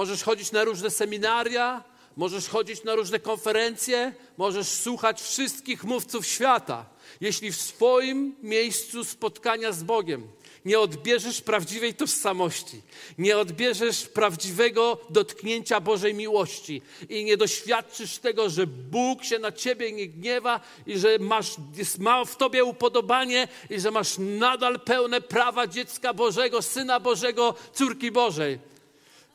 możesz 0.00 0.22
chodzić 0.22 0.52
na 0.52 0.64
różne 0.64 0.90
seminaria, 0.90 1.84
możesz 2.16 2.48
chodzić 2.48 2.84
na 2.84 2.94
różne 2.94 3.18
konferencje, 3.18 4.14
możesz 4.36 4.68
słuchać 4.68 5.22
wszystkich 5.22 5.84
mówców 5.84 6.26
świata. 6.26 6.86
Jeśli 7.20 7.52
w 7.52 7.56
swoim 7.56 8.36
miejscu 8.42 9.04
spotkania 9.04 9.72
z 9.72 9.82
Bogiem 9.82 10.28
nie 10.64 10.80
odbierzesz 10.80 11.40
prawdziwej 11.40 11.94
tożsamości, 11.94 12.82
nie 13.18 13.38
odbierzesz 13.38 14.06
prawdziwego 14.06 14.98
dotknięcia 15.10 15.80
Bożej 15.80 16.14
miłości 16.14 16.82
i 17.08 17.24
nie 17.24 17.36
doświadczysz 17.36 18.18
tego, 18.18 18.50
że 18.50 18.66
Bóg 18.66 19.24
się 19.24 19.38
na 19.38 19.52
ciebie 19.52 19.92
nie 19.92 20.08
gniewa 20.08 20.60
i 20.86 20.98
że 20.98 21.18
masz, 21.18 21.54
ma 21.98 22.24
w 22.24 22.36
tobie 22.36 22.64
upodobanie 22.64 23.48
i 23.70 23.80
że 23.80 23.90
masz 23.90 24.14
nadal 24.18 24.80
pełne 24.80 25.20
prawa 25.20 25.66
dziecka 25.66 26.14
Bożego, 26.14 26.62
Syna 26.62 27.00
Bożego, 27.00 27.54
córki 27.74 28.10
Bożej 28.10 28.70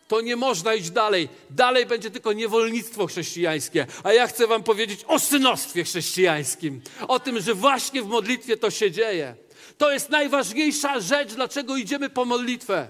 to 0.07 0.21
nie 0.21 0.35
można 0.35 0.73
iść 0.73 0.89
dalej. 0.89 1.29
Dalej 1.49 1.85
będzie 1.85 2.11
tylko 2.11 2.33
niewolnictwo 2.33 3.07
chrześcijańskie. 3.07 3.87
A 4.03 4.13
ja 4.13 4.27
chcę 4.27 4.47
Wam 4.47 4.63
powiedzieć 4.63 4.99
o 5.07 5.19
synostwie 5.19 5.83
chrześcijańskim. 5.83 6.81
O 7.07 7.19
tym, 7.19 7.41
że 7.41 7.53
właśnie 7.53 8.01
w 8.01 8.07
modlitwie 8.07 8.57
to 8.57 8.71
się 8.71 8.91
dzieje. 8.91 9.35
To 9.77 9.91
jest 9.91 10.09
najważniejsza 10.09 10.99
rzecz, 10.99 11.33
dlaczego 11.33 11.77
idziemy 11.77 12.09
po 12.09 12.25
modlitwę. 12.25 12.87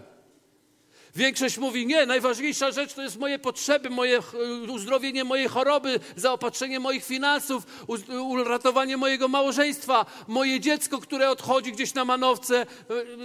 Większość 1.15 1.57
mówi, 1.57 1.85
nie, 1.85 2.05
najważniejsza 2.05 2.71
rzecz 2.71 2.93
to 2.93 3.01
jest 3.01 3.17
moje 3.17 3.39
potrzeby, 3.39 3.89
moje 3.89 4.19
uzdrowienie 4.67 5.23
mojej 5.23 5.47
choroby, 5.47 5.99
zaopatrzenie 6.15 6.79
moich 6.79 7.05
finansów, 7.05 7.63
uratowanie 8.09 8.97
mojego 8.97 9.27
małżeństwa, 9.27 10.05
moje 10.27 10.59
dziecko, 10.59 10.99
które 10.99 11.29
odchodzi 11.29 11.71
gdzieś 11.71 11.93
na 11.93 12.05
manowce, 12.05 12.61
e, 12.61 12.65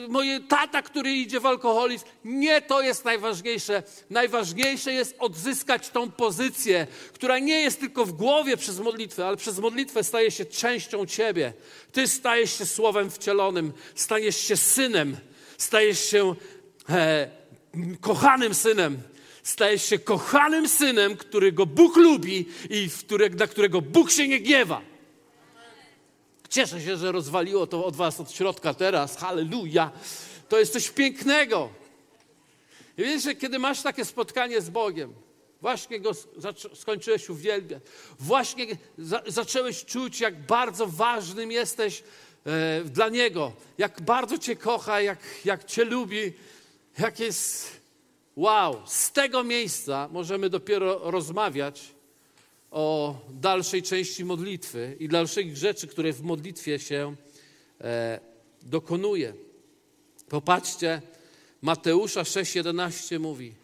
moje 0.08 0.40
tata, 0.40 0.82
który 0.82 1.12
idzie 1.12 1.40
w 1.40 1.46
alkoholizm. 1.46 2.04
Nie 2.24 2.62
to 2.62 2.82
jest 2.82 3.04
najważniejsze. 3.04 3.82
Najważniejsze 4.10 4.92
jest 4.92 5.16
odzyskać 5.18 5.88
tą 5.88 6.10
pozycję, 6.10 6.86
która 7.12 7.38
nie 7.38 7.60
jest 7.60 7.80
tylko 7.80 8.04
w 8.04 8.12
głowie 8.12 8.56
przez 8.56 8.80
modlitwę, 8.80 9.26
ale 9.26 9.36
przez 9.36 9.58
modlitwę 9.58 10.04
staje 10.04 10.30
się 10.30 10.44
częścią 10.44 11.06
ciebie. 11.06 11.52
Ty 11.92 12.08
stajesz 12.08 12.58
się 12.58 12.66
słowem 12.66 13.10
wcielonym, 13.10 13.72
stajesz 13.94 14.36
się 14.36 14.56
synem, 14.56 15.16
stajesz 15.58 16.10
się... 16.10 16.34
E, 16.90 17.39
kochanym 18.00 18.54
synem. 18.54 19.02
Stajesz 19.42 19.84
się 19.84 19.98
kochanym 19.98 20.68
synem, 20.68 21.16
którego 21.16 21.66
Bóg 21.66 21.96
lubi 21.96 22.48
i 22.70 22.88
na 23.38 23.46
którego 23.46 23.80
Bóg 23.80 24.10
się 24.10 24.28
nie 24.28 24.40
gniewa. 24.40 24.80
Cieszę 26.48 26.80
się, 26.80 26.96
że 26.96 27.12
rozwaliło 27.12 27.66
to 27.66 27.84
od 27.84 27.96
was 27.96 28.20
od 28.20 28.32
środka 28.32 28.74
teraz. 28.74 29.16
Halleluja. 29.16 29.90
To 30.48 30.58
jest 30.58 30.72
coś 30.72 30.90
pięknego. 30.90 31.68
I 32.98 33.02
wiesz, 33.02 33.22
że 33.22 33.34
kiedy 33.34 33.58
masz 33.58 33.82
takie 33.82 34.04
spotkanie 34.04 34.60
z 34.60 34.70
Bogiem, 34.70 35.14
właśnie 35.60 36.00
go 36.00 36.10
skończyłeś 36.74 37.30
uwielbiać, 37.30 37.82
właśnie 38.18 38.66
za 38.98 39.22
zacząłeś 39.26 39.84
czuć, 39.84 40.20
jak 40.20 40.46
bardzo 40.46 40.86
ważnym 40.86 41.52
jesteś 41.52 42.02
e, 42.46 42.84
dla 42.84 43.08
Niego, 43.08 43.52
jak 43.78 44.00
bardzo 44.00 44.38
Cię 44.38 44.56
kocha, 44.56 45.00
jak, 45.00 45.18
jak 45.44 45.64
Cię 45.64 45.84
lubi, 45.84 46.32
jak 46.98 47.20
jest. 47.20 47.80
Wow, 48.36 48.82
z 48.86 49.12
tego 49.12 49.44
miejsca 49.44 50.08
możemy 50.12 50.50
dopiero 50.50 51.10
rozmawiać 51.10 51.94
o 52.70 53.14
dalszej 53.30 53.82
części 53.82 54.24
modlitwy 54.24 54.96
i 54.98 55.08
dalszych 55.08 55.56
rzeczy, 55.56 55.86
które 55.86 56.12
w 56.12 56.22
modlitwie 56.22 56.78
się 56.78 57.16
e, 57.80 58.20
dokonuje. 58.62 59.34
Popatrzcie, 60.28 61.02
Mateusza 61.62 62.22
6,11 62.22 63.20
mówi: 63.20 63.54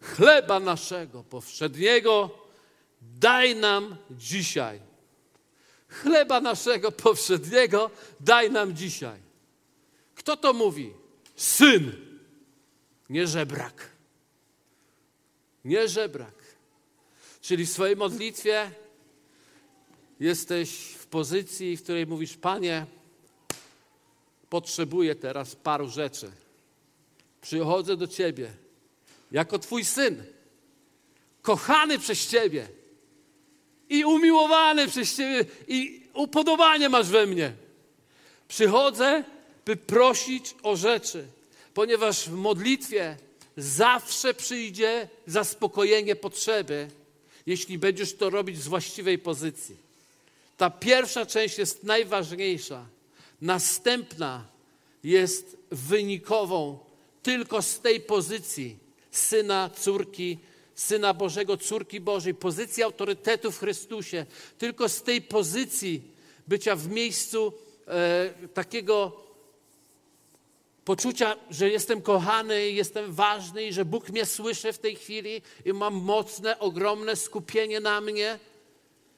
Chleba 0.00 0.60
naszego 0.60 1.24
powszedniego 1.24 2.30
daj 3.02 3.56
nam 3.56 3.96
dzisiaj. 4.10 4.80
Chleba 5.88 6.40
naszego 6.40 6.92
powszedniego 6.92 7.90
daj 8.20 8.50
nam 8.50 8.76
dzisiaj. 8.76 9.20
Kto 10.14 10.36
to 10.36 10.52
mówi? 10.52 11.05
Syn, 11.36 11.92
nie 13.10 13.26
żebrak. 13.26 13.90
Nie 15.64 15.88
żebrak. 15.88 16.34
Czyli 17.40 17.66
w 17.66 17.70
swojej 17.70 17.96
modlitwie 17.96 18.70
jesteś 20.20 20.70
w 20.78 21.06
pozycji, 21.06 21.76
w 21.76 21.82
której 21.82 22.06
mówisz: 22.06 22.36
Panie, 22.36 22.86
potrzebuję 24.48 25.14
teraz 25.14 25.56
paru 25.56 25.88
rzeczy. 25.88 26.30
Przychodzę 27.40 27.96
do 27.96 28.06
Ciebie 28.06 28.52
jako 29.32 29.58
Twój 29.58 29.84
syn, 29.84 30.24
kochany 31.42 31.98
przez 31.98 32.28
Ciebie 32.28 32.68
i 33.88 34.04
umiłowany 34.04 34.88
przez 34.88 35.16
Ciebie 35.16 35.44
i 35.68 36.02
upodobanie 36.14 36.88
masz 36.88 37.08
we 37.08 37.26
mnie. 37.26 37.52
Przychodzę, 38.48 39.24
by 39.66 39.76
prosić 39.76 40.54
o 40.62 40.76
rzeczy, 40.76 41.26
ponieważ 41.74 42.28
w 42.28 42.32
modlitwie 42.32 43.16
zawsze 43.56 44.34
przyjdzie 44.34 45.08
zaspokojenie 45.26 46.16
potrzeby, 46.16 46.88
jeśli 47.46 47.78
będziesz 47.78 48.16
to 48.16 48.30
robić 48.30 48.62
z 48.62 48.68
właściwej 48.68 49.18
pozycji. 49.18 49.76
Ta 50.56 50.70
pierwsza 50.70 51.26
część 51.26 51.58
jest 51.58 51.84
najważniejsza. 51.84 52.86
Następna 53.42 54.44
jest 55.04 55.56
wynikową 55.70 56.78
tylko 57.22 57.62
z 57.62 57.80
tej 57.80 58.00
pozycji 58.00 58.76
syna, 59.10 59.70
córki, 59.78 60.38
syna 60.74 61.14
Bożego, 61.14 61.56
córki 61.56 62.00
Bożej, 62.00 62.34
pozycji 62.34 62.82
autorytetu 62.82 63.52
w 63.52 63.58
Chrystusie. 63.58 64.26
Tylko 64.58 64.88
z 64.88 65.02
tej 65.02 65.22
pozycji 65.22 66.02
bycia 66.48 66.76
w 66.76 66.88
miejscu 66.88 67.52
e, 67.86 68.48
takiego 68.54 69.25
poczucia, 70.86 71.36
że 71.50 71.70
jestem 71.70 72.02
kochany, 72.02 72.70
jestem 72.70 73.12
ważny 73.12 73.64
i 73.64 73.72
że 73.72 73.84
Bóg 73.84 74.10
mnie 74.10 74.26
słyszy 74.26 74.72
w 74.72 74.78
tej 74.78 74.96
chwili 74.96 75.42
i 75.64 75.72
mam 75.72 75.94
mocne, 75.94 76.58
ogromne 76.58 77.16
skupienie 77.16 77.80
na 77.80 78.00
mnie. 78.00 78.38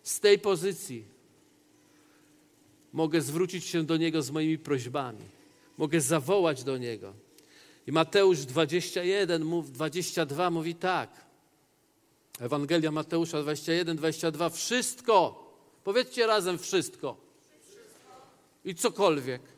Z 0.02 0.20
tej 0.20 0.38
pozycji 0.38 1.04
mogę 2.92 3.20
zwrócić 3.20 3.64
się 3.64 3.82
do 3.82 3.96
Niego 3.96 4.22
z 4.22 4.30
moimi 4.30 4.58
prośbami. 4.58 5.24
Mogę 5.78 6.00
zawołać 6.00 6.64
do 6.64 6.78
Niego. 6.78 7.14
I 7.86 7.92
Mateusz 7.92 8.38
21, 8.38 9.62
22 9.62 10.50
mówi 10.50 10.74
tak. 10.74 11.10
Ewangelia 12.40 12.90
Mateusza 12.90 13.42
21, 13.42 13.96
22. 13.96 14.50
Wszystko, 14.50 15.44
powiedzcie 15.84 16.26
razem 16.26 16.58
wszystko. 16.58 17.16
I 18.64 18.74
cokolwiek. 18.74 19.57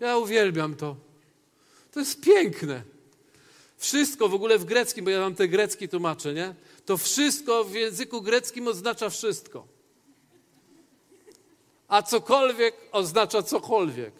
Ja 0.00 0.16
uwielbiam 0.16 0.76
to. 0.76 0.96
To 1.92 2.00
jest 2.00 2.20
piękne. 2.20 2.82
Wszystko 3.76 4.28
w 4.28 4.34
ogóle 4.34 4.58
w 4.58 4.64
greckim, 4.64 5.04
bo 5.04 5.10
ja 5.10 5.20
mam 5.20 5.34
te 5.34 5.48
grecki 5.48 5.88
tłumaczę, 5.88 6.34
nie? 6.34 6.54
To 6.86 6.96
wszystko 6.96 7.64
w 7.64 7.74
języku 7.74 8.22
greckim 8.22 8.68
oznacza 8.68 9.10
wszystko. 9.10 9.66
A 11.88 12.02
cokolwiek 12.02 12.74
oznacza 12.92 13.42
cokolwiek. 13.42 14.12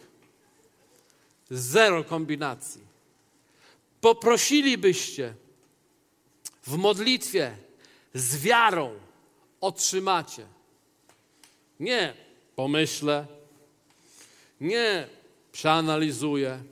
Zero 1.50 2.04
kombinacji. 2.04 2.80
Poprosilibyście 4.00 5.34
w 6.62 6.76
modlitwie 6.76 7.56
z 8.14 8.36
wiarą, 8.36 8.94
otrzymacie. 9.60 10.46
Nie 11.80 12.14
pomyślę, 12.56 13.26
nie 14.60 15.08
przeanalizuję, 15.54 16.62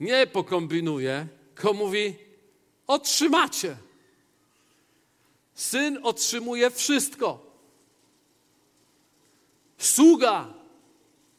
nie 0.00 0.26
pokombinuję, 0.26 1.26
tylko 1.54 1.72
mówi: 1.72 2.14
otrzymacie. 2.86 3.76
Syn 5.54 5.98
otrzymuje 6.02 6.70
wszystko. 6.70 7.46
Sługa. 9.78 10.54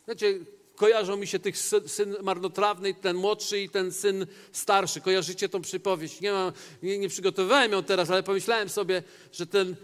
Znacie, 0.05 0.39
kojarzą 0.75 1.17
mi 1.17 1.27
się 1.27 1.39
tych 1.39 1.57
syn 1.87 2.15
marnotrawny, 2.21 2.93
ten 2.93 3.15
młodszy 3.15 3.59
i 3.59 3.69
ten 3.69 3.91
syn 3.91 4.27
starszy. 4.51 5.01
Kojarzycie 5.01 5.49
tą 5.49 5.61
przypowieść? 5.61 6.21
Nie, 6.21 6.31
mam, 6.31 6.51
nie, 6.83 6.97
nie 6.97 7.09
przygotowałem 7.09 7.71
ją 7.71 7.83
teraz, 7.83 8.09
ale 8.09 8.23
pomyślałem 8.23 8.69
sobie, 8.69 9.03
że 9.31 9.47
ten 9.47 9.75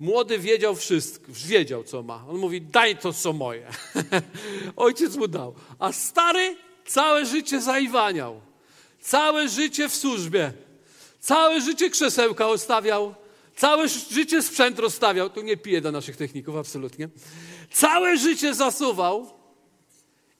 młody 0.00 0.38
wiedział 0.38 0.76
wszystko, 0.76 1.26
wiedział 1.28 1.84
co 1.84 2.02
ma. 2.02 2.24
On 2.28 2.36
mówi, 2.36 2.60
daj 2.60 2.96
to 2.96 3.12
co 3.12 3.32
moje. 3.32 3.68
Ojciec 4.76 5.16
mu 5.16 5.28
dał. 5.28 5.54
A 5.78 5.92
stary 5.92 6.56
całe 6.86 7.26
życie 7.26 7.60
zaiwaniał. 7.60 8.40
Całe 9.00 9.48
życie 9.48 9.88
w 9.88 9.94
służbie. 9.94 10.52
Całe 11.20 11.60
życie 11.60 11.90
krzesełka 11.90 12.48
ostawiał. 12.48 13.14
Całe 13.56 13.88
życie 13.88 14.42
sprzęt 14.42 14.78
rozstawiał. 14.78 15.30
Tu 15.30 15.42
nie 15.42 15.56
piję 15.56 15.80
do 15.80 15.92
naszych 15.92 16.16
techników, 16.16 16.56
absolutnie. 16.56 17.08
Całe 17.72 18.16
życie 18.16 18.54
zasuwał 18.54 19.30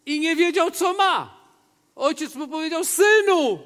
i 0.07 0.21
nie 0.21 0.37
wiedział, 0.37 0.71
co 0.71 0.95
ma. 0.95 1.41
Ojciec 1.97 2.35
mu 2.35 2.49
powiedział: 2.49 2.85
Synu, 2.85 3.59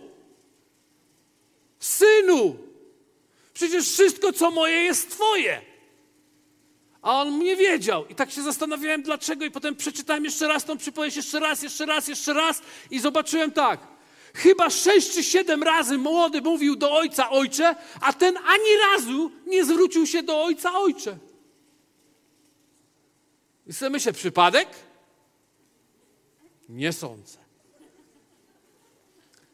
synu, 1.78 2.56
przecież 3.54 3.88
wszystko, 3.88 4.32
co 4.32 4.50
moje, 4.50 4.76
jest 4.76 5.10
Twoje. 5.10 5.73
A 7.04 7.22
on 7.22 7.38
nie 7.38 7.56
wiedział. 7.56 8.06
I 8.06 8.14
tak 8.14 8.30
się 8.30 8.42
zastanawiałem, 8.42 9.02
dlaczego. 9.02 9.44
I 9.44 9.50
potem 9.50 9.76
przeczytałem 9.76 10.24
jeszcze 10.24 10.48
raz 10.48 10.64
tą 10.64 10.76
przypowieść, 10.78 11.16
jeszcze 11.16 11.40
raz, 11.40 11.62
jeszcze 11.62 11.86
raz, 11.86 12.08
jeszcze 12.08 12.32
raz. 12.32 12.62
I 12.90 13.00
zobaczyłem 13.00 13.52
tak. 13.52 13.80
Chyba 14.34 14.70
sześć 14.70 15.12
czy 15.12 15.24
siedem 15.24 15.62
razy 15.62 15.98
młody 15.98 16.42
mówił 16.42 16.76
do 16.76 16.92
ojca 16.92 17.30
ojcze, 17.30 17.76
a 18.00 18.12
ten 18.12 18.36
ani 18.36 18.76
razu 18.92 19.30
nie 19.46 19.64
zwrócił 19.64 20.06
się 20.06 20.22
do 20.22 20.44
ojca 20.44 20.78
ojcze. 20.78 21.18
I 23.66 23.72
sobie 23.72 23.90
myślę, 23.90 24.12
przypadek? 24.12 24.68
Nie 26.68 26.92
sądzę. 26.92 27.38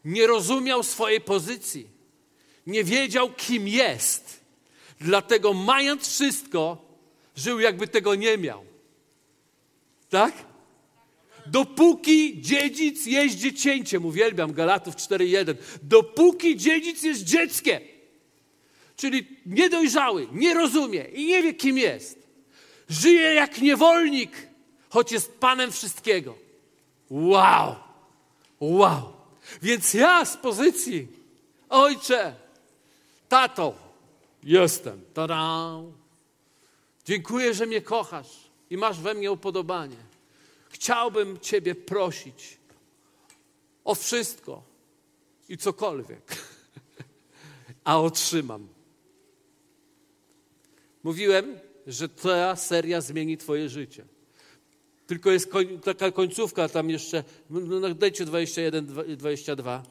Nie 0.04 0.26
rozumiał 0.26 0.82
swojej 0.82 1.20
pozycji. 1.20 1.88
Nie 2.66 2.84
wiedział, 2.84 3.32
kim 3.32 3.68
jest. 3.68 4.40
Dlatego, 5.00 5.54
mając 5.54 6.08
wszystko, 6.08 6.89
żył, 7.36 7.60
jakby 7.60 7.88
tego 7.88 8.14
nie 8.14 8.38
miał. 8.38 8.64
Tak? 10.08 10.34
Dopóki 11.46 12.40
dziedzic 12.40 13.06
jest 13.06 13.36
dziecięciem, 13.36 14.04
uwielbiam 14.04 14.52
Galatów 14.52 14.96
4.1, 14.96 15.54
dopóki 15.82 16.56
dziedzic 16.56 17.02
jest 17.02 17.24
dzieckiem, 17.24 17.80
czyli 18.96 19.26
niedojrzały, 19.46 20.28
nie 20.32 20.54
rozumie 20.54 21.04
i 21.04 21.26
nie 21.26 21.42
wie, 21.42 21.54
kim 21.54 21.78
jest, 21.78 22.18
żyje 22.88 23.34
jak 23.34 23.60
niewolnik, 23.60 24.30
choć 24.88 25.12
jest 25.12 25.38
panem 25.38 25.72
wszystkiego. 25.72 26.34
Wow! 27.10 27.74
Wow! 28.60 29.12
Więc 29.62 29.94
ja 29.94 30.24
z 30.24 30.36
pozycji 30.36 31.08
ojcze, 31.68 32.34
tato, 33.28 33.74
jestem. 34.42 35.00
Tada! 35.14 35.99
Dziękuję, 37.04 37.54
że 37.54 37.66
mnie 37.66 37.80
kochasz 37.80 38.50
i 38.70 38.76
masz 38.76 39.00
we 39.00 39.14
mnie 39.14 39.32
upodobanie. 39.32 39.96
Chciałbym 40.68 41.40
Ciebie 41.40 41.74
prosić 41.74 42.58
o 43.84 43.94
wszystko 43.94 44.62
i 45.48 45.56
cokolwiek, 45.56 46.36
a 47.84 48.00
otrzymam. 48.00 48.68
Mówiłem, 51.02 51.58
że 51.86 52.08
ta 52.08 52.56
seria 52.56 53.00
zmieni 53.00 53.36
Twoje 53.36 53.68
życie. 53.68 54.04
Tylko 55.06 55.30
jest 55.30 55.50
koń, 55.50 55.80
taka 55.80 56.10
końcówka 56.10 56.68
tam 56.68 56.90
jeszcze. 56.90 57.24
No, 57.50 57.60
no, 57.60 57.94
dajcie 57.94 58.24
21, 58.24 58.86
22. 59.16 59.82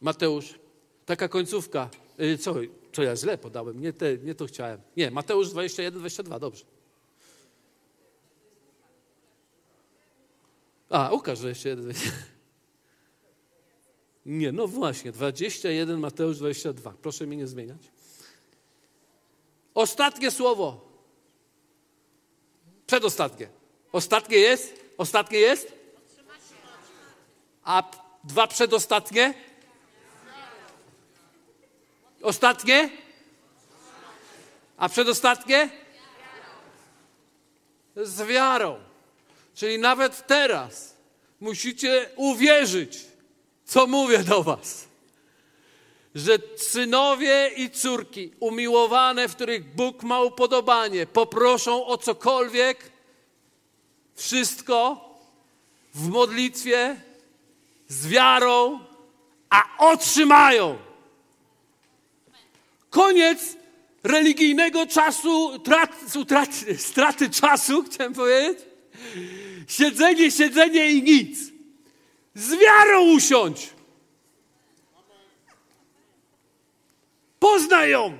Mateusz. 0.00 0.54
Taka 1.06 1.28
końcówka. 1.28 1.90
Y, 2.20 2.38
co, 2.38 2.54
co 2.94 3.02
ja 3.02 3.16
źle 3.16 3.38
podałem? 3.38 3.80
Nie, 3.80 3.92
te, 3.92 4.18
nie 4.18 4.34
to 4.34 4.46
chciałem. 4.46 4.80
Nie, 4.96 5.10
Mateusz 5.10 5.50
21, 5.50 6.00
22, 6.00 6.38
dobrze. 6.38 6.64
A, 10.90 11.10
ukaż 11.10 11.38
21, 11.38 11.84
22. 11.84 12.16
Nie, 14.26 14.52
no 14.52 14.66
właśnie, 14.66 15.12
21, 15.12 16.00
Mateusz 16.00 16.38
22. 16.38 16.94
Proszę 17.02 17.26
mnie 17.26 17.36
nie 17.36 17.46
zmieniać. 17.46 17.82
Ostatnie 19.74 20.30
słowo. 20.30 20.80
Przedostatnie. 22.86 23.48
Ostatnie 23.92 24.36
jest? 24.36 24.74
Ostatnie 24.98 25.38
jest? 25.38 25.72
A 27.64 27.90
dwa 28.24 28.46
przedostatnie? 28.46 29.34
Ostatnie? 32.24 32.90
A 34.76 34.88
przedostatnie? 34.88 35.70
Z 37.96 38.26
wiarą. 38.26 38.78
Czyli 39.54 39.78
nawet 39.78 40.26
teraz 40.26 40.96
musicie 41.40 42.10
uwierzyć, 42.16 42.98
co 43.64 43.86
mówię 43.86 44.18
do 44.18 44.42
Was. 44.42 44.88
Że 46.14 46.38
synowie 46.56 47.50
i 47.56 47.70
córki 47.70 48.32
umiłowane, 48.40 49.28
w 49.28 49.34
których 49.34 49.74
Bóg 49.74 50.02
ma 50.02 50.20
upodobanie, 50.20 51.06
poproszą 51.06 51.86
o 51.86 51.98
cokolwiek, 51.98 52.90
wszystko 54.14 55.08
w 55.94 56.08
modlitwie, 56.08 57.00
z 57.88 58.06
wiarą, 58.06 58.80
a 59.50 59.64
otrzymają. 59.78 60.83
Koniec 62.94 63.56
religijnego 64.02 64.86
czasu, 64.86 65.58
traty, 65.58 66.24
traty, 66.26 66.78
straty 66.78 67.30
czasu, 67.30 67.82
chciałem 67.86 68.14
powiedzieć. 68.14 68.58
Siedzenie, 69.68 70.30
siedzenie 70.30 70.92
i 70.92 71.02
nic. 71.02 71.38
Z 72.34 72.54
wiarą 72.54 73.02
usiądź. 73.02 73.70
Poznaj 77.38 77.90
ją. 77.90 78.18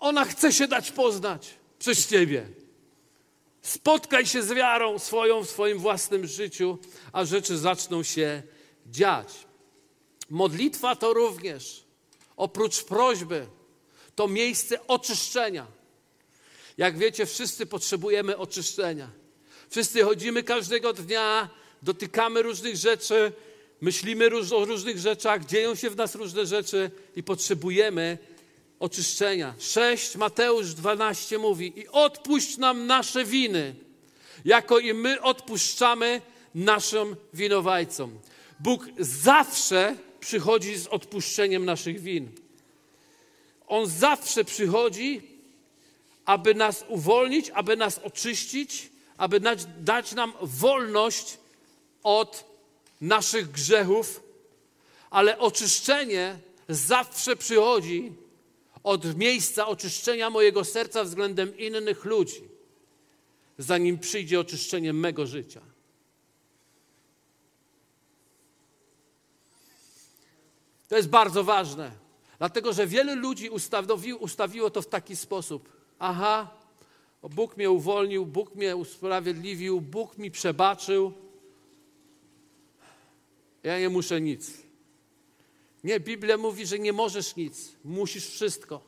Ona 0.00 0.24
chce 0.24 0.52
się 0.52 0.68
dać 0.68 0.92
poznać 0.92 1.54
przez 1.78 2.08
ciebie. 2.08 2.48
Spotkaj 3.62 4.26
się 4.26 4.42
z 4.42 4.52
wiarą 4.52 4.98
swoją 4.98 5.44
w 5.44 5.50
swoim 5.50 5.78
własnym 5.78 6.26
życiu, 6.26 6.78
a 7.12 7.24
rzeczy 7.24 7.58
zaczną 7.58 8.02
się 8.02 8.42
dziać. 8.86 9.34
Modlitwa 10.30 10.96
to 10.96 11.12
również, 11.12 11.85
oprócz 12.36 12.84
prośby, 12.84 13.46
to 14.14 14.28
miejsce 14.28 14.86
oczyszczenia. 14.86 15.66
Jak 16.78 16.98
wiecie, 16.98 17.26
wszyscy 17.26 17.66
potrzebujemy 17.66 18.36
oczyszczenia. 18.36 19.10
Wszyscy 19.68 20.02
chodzimy 20.02 20.42
każdego 20.42 20.92
dnia, 20.92 21.48
dotykamy 21.82 22.42
różnych 22.42 22.76
rzeczy, 22.76 23.32
myślimy 23.80 24.30
o 24.56 24.64
różnych 24.64 24.98
rzeczach, 24.98 25.44
dzieją 25.44 25.74
się 25.74 25.90
w 25.90 25.96
nas 25.96 26.14
różne 26.14 26.46
rzeczy 26.46 26.90
i 27.16 27.22
potrzebujemy 27.22 28.18
oczyszczenia. 28.78 29.54
6 29.58 30.16
Mateusz 30.16 30.74
12 30.74 31.38
mówi: 31.38 31.72
I 31.80 31.88
odpuść 31.88 32.56
nam 32.56 32.86
nasze 32.86 33.24
winy, 33.24 33.74
jako 34.44 34.78
i 34.78 34.94
my 34.94 35.22
odpuszczamy 35.22 36.20
naszym 36.54 37.16
winowajcom. 37.34 38.18
Bóg 38.60 38.86
zawsze 38.98 39.96
przychodzi 40.26 40.76
z 40.76 40.86
odpuszczeniem 40.86 41.64
naszych 41.64 42.00
win. 42.00 42.30
On 43.66 43.86
zawsze 43.86 44.44
przychodzi, 44.44 45.22
aby 46.24 46.54
nas 46.54 46.84
uwolnić, 46.88 47.50
aby 47.50 47.76
nas 47.76 47.98
oczyścić, 47.98 48.90
aby 49.16 49.40
dać 49.78 50.12
nam 50.12 50.32
wolność 50.42 51.38
od 52.02 52.44
naszych 53.00 53.50
grzechów, 53.50 54.20
ale 55.10 55.38
oczyszczenie 55.38 56.38
zawsze 56.68 57.36
przychodzi 57.36 58.12
od 58.82 59.16
miejsca 59.16 59.66
oczyszczenia 59.66 60.30
mojego 60.30 60.64
serca 60.64 61.04
względem 61.04 61.58
innych 61.58 62.04
ludzi, 62.04 62.42
zanim 63.58 63.98
przyjdzie 63.98 64.40
oczyszczenie 64.40 64.92
mego 64.92 65.26
życia. 65.26 65.60
To 70.88 70.96
jest 70.96 71.08
bardzo 71.08 71.44
ważne, 71.44 71.90
dlatego 72.38 72.72
że 72.72 72.86
wiele 72.86 73.14
ludzi 73.14 73.50
ustawiło, 73.50 74.18
ustawiło 74.18 74.70
to 74.70 74.82
w 74.82 74.86
taki 74.86 75.16
sposób. 75.16 75.68
Aha, 75.98 76.50
Bóg 77.22 77.56
mnie 77.56 77.70
uwolnił, 77.70 78.26
Bóg 78.26 78.54
mnie 78.54 78.76
usprawiedliwił, 78.76 79.80
Bóg 79.80 80.18
mi 80.18 80.30
przebaczył. 80.30 81.12
Ja 83.62 83.78
nie 83.78 83.88
muszę 83.88 84.20
nic. 84.20 84.52
Nie, 85.84 86.00
Biblia 86.00 86.36
mówi, 86.36 86.66
że 86.66 86.78
nie 86.78 86.92
możesz 86.92 87.36
nic, 87.36 87.72
musisz 87.84 88.26
wszystko. 88.26 88.80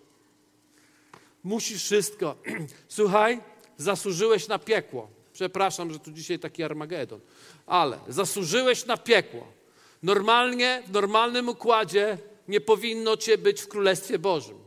Musisz 1.44 1.84
wszystko. 1.84 2.36
Słuchaj, 2.88 3.40
zasłużyłeś 3.76 4.48
na 4.48 4.58
piekło. 4.58 5.08
Przepraszam, 5.32 5.92
że 5.92 5.98
tu 5.98 6.12
dzisiaj 6.12 6.38
taki 6.38 6.62
Armagedon, 6.62 7.20
ale 7.66 7.98
zasłużyłeś 8.08 8.86
na 8.86 8.96
piekło. 8.96 9.57
Normalnie, 10.02 10.82
w 10.86 10.92
normalnym 10.92 11.48
układzie 11.48 12.18
nie 12.48 12.60
powinno 12.60 13.16
cię 13.16 13.38
być 13.38 13.60
w 13.60 13.68
Królestwie 13.68 14.18
Bożym. 14.18 14.58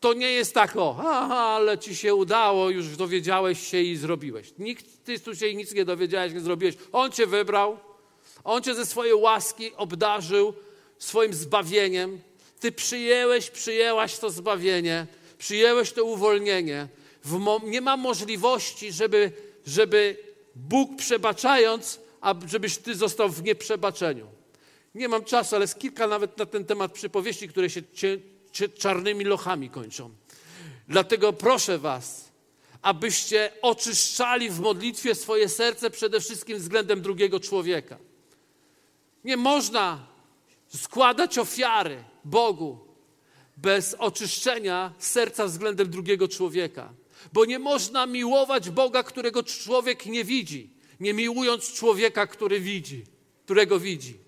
To 0.00 0.14
nie 0.14 0.30
jest 0.30 0.54
tak, 0.54 0.76
o, 0.76 0.96
aha, 1.00 1.36
ale 1.36 1.78
ci 1.78 1.96
się 1.96 2.14
udało, 2.14 2.70
już 2.70 2.96
dowiedziałeś 2.96 3.68
się 3.68 3.80
i 3.80 3.96
zrobiłeś. 3.96 4.52
Nikt, 4.58 5.04
ty 5.04 5.20
tu 5.20 5.36
się 5.36 5.54
nic 5.54 5.74
nie 5.74 5.84
dowiedziałeś, 5.84 6.32
nie 6.32 6.40
zrobiłeś. 6.40 6.74
On 6.92 7.12
cię 7.12 7.26
wybrał, 7.26 7.78
on 8.44 8.62
cię 8.62 8.74
ze 8.74 8.86
swojej 8.86 9.14
łaski 9.14 9.74
obdarzył, 9.76 10.54
swoim 10.98 11.34
zbawieniem. 11.34 12.20
Ty 12.60 12.72
przyjęłeś, 12.72 13.50
przyjęłaś 13.50 14.18
to 14.18 14.30
zbawienie, 14.30 15.06
przyjęłeś 15.38 15.92
to 15.92 16.04
uwolnienie. 16.04 16.88
nie 17.64 17.80
ma 17.80 17.96
możliwości, 17.96 18.92
żeby, 18.92 19.32
żeby 19.66 20.16
Bóg 20.54 20.96
przebaczając, 20.96 22.00
a 22.20 22.34
żebyś 22.46 22.78
ty 22.78 22.94
został 22.94 23.28
w 23.28 23.42
nieprzebaczeniu. 23.42 24.37
Nie 24.98 25.08
mam 25.08 25.24
czasu, 25.24 25.56
ale 25.56 25.62
jest 25.62 25.78
kilka 25.78 26.06
nawet 26.06 26.38
na 26.38 26.46
ten 26.46 26.64
temat 26.64 26.92
przypowieści, 26.92 27.48
które 27.48 27.70
się 27.70 27.82
czarnymi 28.78 29.24
lochami 29.24 29.70
kończą. 29.70 30.10
Dlatego 30.88 31.32
proszę 31.32 31.78
Was, 31.78 32.32
abyście 32.82 33.52
oczyszczali 33.62 34.50
w 34.50 34.60
modlitwie 34.60 35.14
swoje 35.14 35.48
serce 35.48 35.90
przede 35.90 36.20
wszystkim 36.20 36.58
względem 36.58 37.00
drugiego 37.02 37.40
człowieka. 37.40 37.98
Nie 39.24 39.36
można 39.36 40.06
składać 40.68 41.38
ofiary 41.38 42.04
Bogu 42.24 42.78
bez 43.56 43.94
oczyszczenia 43.94 44.92
serca 44.98 45.46
względem 45.46 45.90
drugiego 45.90 46.28
człowieka. 46.28 46.92
Bo 47.32 47.44
nie 47.44 47.58
można 47.58 48.06
miłować 48.06 48.70
Boga, 48.70 49.02
którego 49.02 49.42
człowiek 49.42 50.06
nie 50.06 50.24
widzi, 50.24 50.70
nie 51.00 51.14
miłując 51.14 51.72
człowieka, 51.72 52.26
który 52.26 52.60
widzi, 52.60 53.04
którego 53.44 53.80
widzi. 53.80 54.27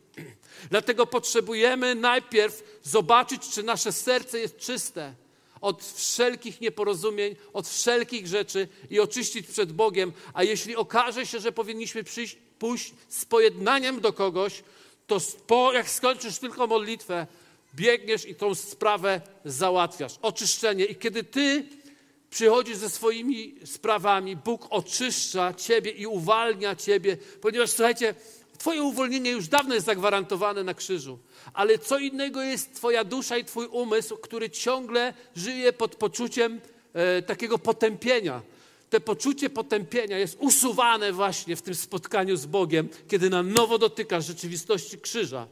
Dlatego 0.70 1.06
potrzebujemy 1.06 1.94
najpierw 1.94 2.78
zobaczyć, 2.82 3.48
czy 3.48 3.62
nasze 3.62 3.92
serce 3.92 4.38
jest 4.38 4.58
czyste 4.58 5.14
od 5.60 5.84
wszelkich 5.84 6.60
nieporozumień, 6.60 7.36
od 7.52 7.68
wszelkich 7.68 8.26
rzeczy 8.26 8.68
i 8.90 9.00
oczyścić 9.00 9.46
przed 9.46 9.72
Bogiem. 9.72 10.12
A 10.34 10.44
jeśli 10.44 10.76
okaże 10.76 11.26
się, 11.26 11.40
że 11.40 11.52
powinniśmy 11.52 12.04
przyjść, 12.04 12.36
pójść 12.58 12.94
z 13.08 13.24
pojednaniem 13.24 14.00
do 14.00 14.12
kogoś, 14.12 14.62
to 15.46 15.72
jak 15.72 15.90
skończysz 15.90 16.38
tylko 16.38 16.66
modlitwę, 16.66 17.26
biegniesz 17.74 18.28
i 18.28 18.34
tą 18.34 18.54
sprawę 18.54 19.20
załatwiasz. 19.44 20.12
Oczyszczenie. 20.22 20.84
I 20.84 20.96
kiedy 20.96 21.24
ty 21.24 21.66
przychodzisz 22.30 22.76
ze 22.76 22.90
swoimi 22.90 23.54
sprawami, 23.64 24.36
Bóg 24.36 24.66
oczyszcza 24.70 25.54
ciebie 25.54 25.90
i 25.90 26.06
uwalnia 26.06 26.76
ciebie, 26.76 27.16
ponieważ 27.40 27.70
słuchajcie, 27.70 28.14
Twoje 28.60 28.82
uwolnienie 28.82 29.30
już 29.30 29.48
dawno 29.48 29.74
jest 29.74 29.86
zagwarantowane 29.86 30.64
na 30.64 30.74
krzyżu, 30.74 31.18
ale 31.52 31.78
co 31.78 31.98
innego 31.98 32.42
jest 32.42 32.74
Twoja 32.74 33.04
dusza 33.04 33.38
i 33.38 33.44
Twój 33.44 33.66
umysł, 33.66 34.16
który 34.16 34.50
ciągle 34.50 35.14
żyje 35.36 35.72
pod 35.72 35.96
poczuciem 35.96 36.60
e, 36.92 37.22
takiego 37.22 37.58
potępienia 37.58 38.42
te 38.90 39.00
poczucie 39.00 39.50
potępienia 39.50 40.18
jest 40.18 40.36
usuwane 40.40 41.12
właśnie 41.12 41.56
w 41.56 41.62
tym 41.62 41.74
spotkaniu 41.74 42.36
z 42.36 42.46
Bogiem, 42.46 42.88
kiedy 43.08 43.30
na 43.30 43.42
nowo 43.42 43.78
dotykasz 43.78 44.26
rzeczywistości 44.26 44.98
krzyża. 44.98 45.46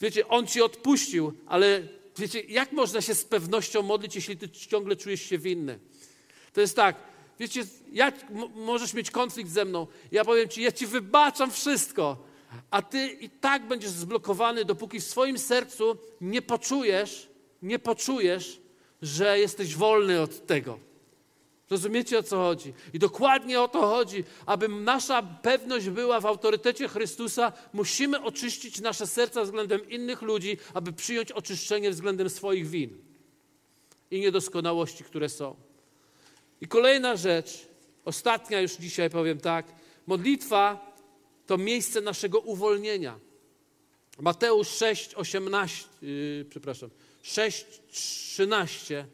Wiecie, 0.00 0.28
On 0.28 0.46
ci 0.46 0.62
odpuścił, 0.62 1.32
ale 1.46 1.82
wiecie, 2.18 2.40
jak 2.40 2.72
można 2.72 3.00
się 3.00 3.14
z 3.14 3.24
pewnością 3.24 3.82
modlić, 3.82 4.14
jeśli 4.14 4.36
ty 4.36 4.48
ciągle 4.48 4.96
czujesz 4.96 5.22
się 5.22 5.38
winny? 5.38 5.78
To 6.52 6.60
jest 6.60 6.76
tak, 6.76 6.96
wiecie, 7.40 7.64
jak 7.92 8.14
możesz 8.54 8.94
mieć 8.94 9.10
konflikt 9.10 9.50
ze 9.50 9.64
mną? 9.64 9.86
Ja 10.12 10.24
powiem 10.24 10.48
ci, 10.48 10.62
ja 10.62 10.72
ci 10.72 10.86
wybaczam 10.86 11.50
wszystko, 11.50 12.33
a 12.74 12.82
ty 12.82 13.06
i 13.20 13.30
tak 13.30 13.66
będziesz 13.66 13.90
zblokowany, 13.90 14.64
dopóki 14.64 15.00
w 15.00 15.04
swoim 15.04 15.38
sercu 15.38 15.96
nie 16.20 16.42
poczujesz, 16.42 17.28
nie 17.62 17.78
poczujesz, 17.78 18.60
że 19.02 19.38
jesteś 19.38 19.76
wolny 19.76 20.20
od 20.20 20.46
tego. 20.46 20.78
Rozumiecie 21.70 22.18
o 22.18 22.22
co 22.22 22.36
chodzi? 22.36 22.74
I 22.92 22.98
dokładnie 22.98 23.60
o 23.60 23.68
to 23.68 23.80
chodzi. 23.80 24.24
Aby 24.46 24.68
nasza 24.68 25.22
pewność 25.22 25.88
była 25.88 26.20
w 26.20 26.26
autorytecie 26.26 26.88
Chrystusa, 26.88 27.52
musimy 27.72 28.22
oczyścić 28.22 28.80
nasze 28.80 29.06
serca 29.06 29.44
względem 29.44 29.90
innych 29.90 30.22
ludzi, 30.22 30.56
aby 30.74 30.92
przyjąć 30.92 31.32
oczyszczenie 31.32 31.90
względem 31.90 32.30
swoich 32.30 32.66
win 32.66 32.98
i 34.10 34.20
niedoskonałości, 34.20 35.04
które 35.04 35.28
są. 35.28 35.56
I 36.60 36.68
kolejna 36.68 37.16
rzecz, 37.16 37.68
ostatnia 38.04 38.60
już 38.60 38.72
dzisiaj 38.72 39.10
powiem 39.10 39.40
tak. 39.40 39.66
Modlitwa 40.06 40.93
to 41.46 41.58
miejsce 41.58 42.00
naszego 42.00 42.40
uwolnienia. 42.40 43.20
Mateusz 44.18 44.68
6, 44.68 45.14
18, 45.14 45.88
yy, 46.02 46.46
przepraszam, 46.50 46.90
6, 47.22 47.66
13 47.90 49.06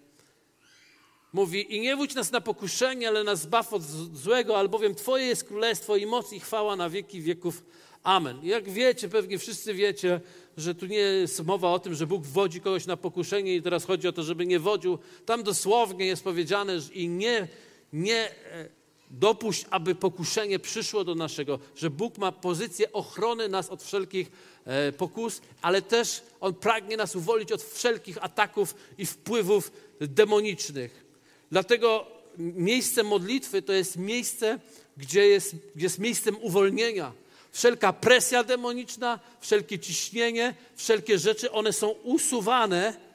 Mówi, 1.33 1.77
i 1.77 1.81
nie 1.81 1.97
wódź 1.97 2.14
nas 2.14 2.33
na 2.33 2.40
pokuszenie, 2.40 3.09
ale 3.09 3.25
nas 3.25 3.40
zbaw 3.40 3.73
od 3.73 3.83
złego, 4.12 4.59
albowiem 4.59 4.95
Twoje 4.95 5.27
jest 5.27 5.45
królestwo 5.45 5.97
i 5.97 6.07
moc 6.07 6.33
i 6.33 6.40
chwała 6.40 6.77
na 6.77 6.90
wieki 6.90 7.21
wieków. 7.21 7.64
Amen. 8.03 8.40
Jak 8.43 8.71
wiecie, 8.71 9.09
pewnie 9.09 9.38
wszyscy 9.38 9.75
wiecie, 9.75 10.21
że 10.57 10.75
tu 10.75 10.87
nie 10.87 10.97
jest 10.97 11.45
mowa 11.45 11.73
o 11.73 11.79
tym, 11.79 11.95
że 11.95 12.07
Bóg 12.07 12.27
wodzi 12.27 12.61
kogoś 12.61 12.87
na 12.87 12.97
pokuszenie 12.97 13.55
i 13.55 13.62
teraz 13.62 13.85
chodzi 13.85 14.09
o 14.09 14.12
to, 14.12 14.23
żeby 14.23 14.47
nie 14.47 14.59
wodził. 14.59 14.99
Tam 15.27 15.43
dosłownie 15.43 16.07
jest 16.07 16.25
powiedziane, 16.25 16.81
że 16.81 16.93
i 16.93 17.09
nie, 17.09 17.49
nie, 17.93 18.31
e, 18.31 18.69
dopuść, 19.11 19.66
aby 19.70 19.94
pokuszenie 19.94 20.59
przyszło 20.59 21.05
do 21.05 21.14
naszego, 21.14 21.59
że 21.77 21.90
Bóg 21.90 22.18
ma 22.18 22.33
pozycję 22.33 22.92
ochrony 22.92 23.49
nas 23.49 23.68
od 23.68 23.83
wszelkich 23.83 24.31
e, 24.64 24.92
pokus, 24.92 25.40
ale 25.62 25.83
też 25.83 26.23
On 26.40 26.55
pragnie 26.55 26.96
nas 26.96 27.16
uwolnić 27.16 27.53
od 27.53 27.62
wszelkich 27.62 28.25
ataków 28.25 28.75
i 28.99 29.07
wpływów 29.07 29.73
demonicznych. 30.01 31.05
Dlatego 31.51 32.07
miejsce 32.38 33.03
modlitwy 33.03 33.62
to 33.62 33.73
jest 33.73 33.96
miejsce, 33.96 34.59
gdzie 34.96 35.27
jest, 35.27 35.57
jest 35.77 35.99
miejscem 35.99 36.37
uwolnienia. 36.40 37.12
Wszelka 37.53 37.92
presja 37.92 38.44
demoniczna, 38.44 39.20
wszelkie 39.40 39.79
ciśnienie, 39.79 40.55
wszelkie 40.77 41.18
rzeczy, 41.18 41.53
one 41.53 41.73
są 41.73 41.88
usuwane 41.88 43.10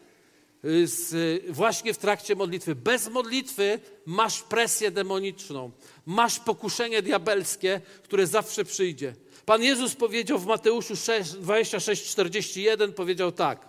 z, 0.86 1.42
właśnie 1.50 1.94
w 1.94 1.98
trakcie 1.98 2.36
modlitwy. 2.36 2.76
Bez 2.76 3.08
modlitwy 3.10 3.80
masz 4.06 4.42
presję 4.42 4.92
demoniczną, 4.92 5.72
masz 6.06 6.40
pokuszenie 6.40 7.02
diabelskie, 7.02 7.82
które 8.04 8.28
zawsze 8.28 8.66
przyjdzie. 8.66 9.14
Pan 9.46 9.64
Jezus 9.64 9.96
powiedział 9.96 10.40
w 10.40 10.46
Mateuszu 10.46 10.96
6, 10.96 11.32
26, 11.32 12.06
41, 12.06 12.94
powiedział 12.94 13.32
tak. 13.32 13.68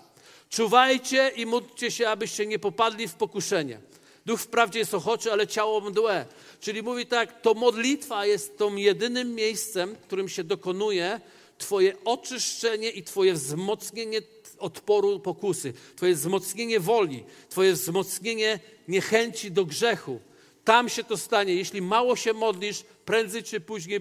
Czuwajcie 0.51 1.33
i 1.37 1.47
módlcie 1.47 1.91
się, 1.91 2.09
abyście 2.09 2.47
nie 2.47 2.59
popadli 2.59 3.09
w 3.09 3.15
pokuszenie. 3.15 3.81
Duch 4.27 4.41
wprawdzie 4.41 4.79
jest 4.79 4.95
ochoczy, 4.95 5.33
ale 5.33 5.47
ciało 5.47 5.81
mdłe. 5.81 6.27
Czyli 6.61 6.83
mówi 6.83 7.07
tak, 7.07 7.41
to 7.41 7.55
modlitwa 7.55 8.27
jest 8.27 8.59
tą 8.59 8.77
jedynym 8.77 9.35
miejscem, 9.35 9.95
w 9.95 9.99
którym 9.99 10.29
się 10.29 10.45
dokonuje 10.45 11.21
Twoje 11.59 12.05
oczyszczenie 12.05 12.91
i 12.91 13.03
Twoje 13.03 13.35
wzmocnienie 13.35 14.21
odporu 14.59 15.21
pokusy, 15.21 15.73
Twoje 15.97 16.15
wzmocnienie 16.15 16.81
woli, 16.81 17.25
Twoje 17.49 17.73
wzmocnienie 17.73 18.61
niechęci 18.89 19.51
do 19.51 19.65
grzechu. 19.65 20.21
Tam 20.65 20.89
się 20.89 21.05
to 21.05 21.17
stanie. 21.17 21.55
Jeśli 21.55 21.83
mało 21.83 22.17
się 22.17 22.33
modlisz, 22.33 22.85
prędzej 23.05 23.43
czy 23.43 23.61
później 23.61 24.01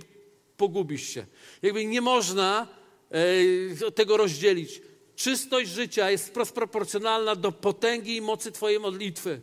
pogubisz 0.57 1.09
się. 1.09 1.25
Jakby 1.61 1.85
nie 1.85 2.01
można 2.01 2.67
e, 3.81 3.91
tego 3.91 4.17
rozdzielić. 4.17 4.81
Czystość 5.15 5.69
życia 5.69 6.11
jest 6.11 6.27
wprost 6.27 6.51
proporcjonalna 6.51 7.35
do 7.35 7.51
potęgi 7.51 8.15
i 8.15 8.21
mocy 8.21 8.51
Twojej 8.51 8.79
modlitwy. 8.79 9.41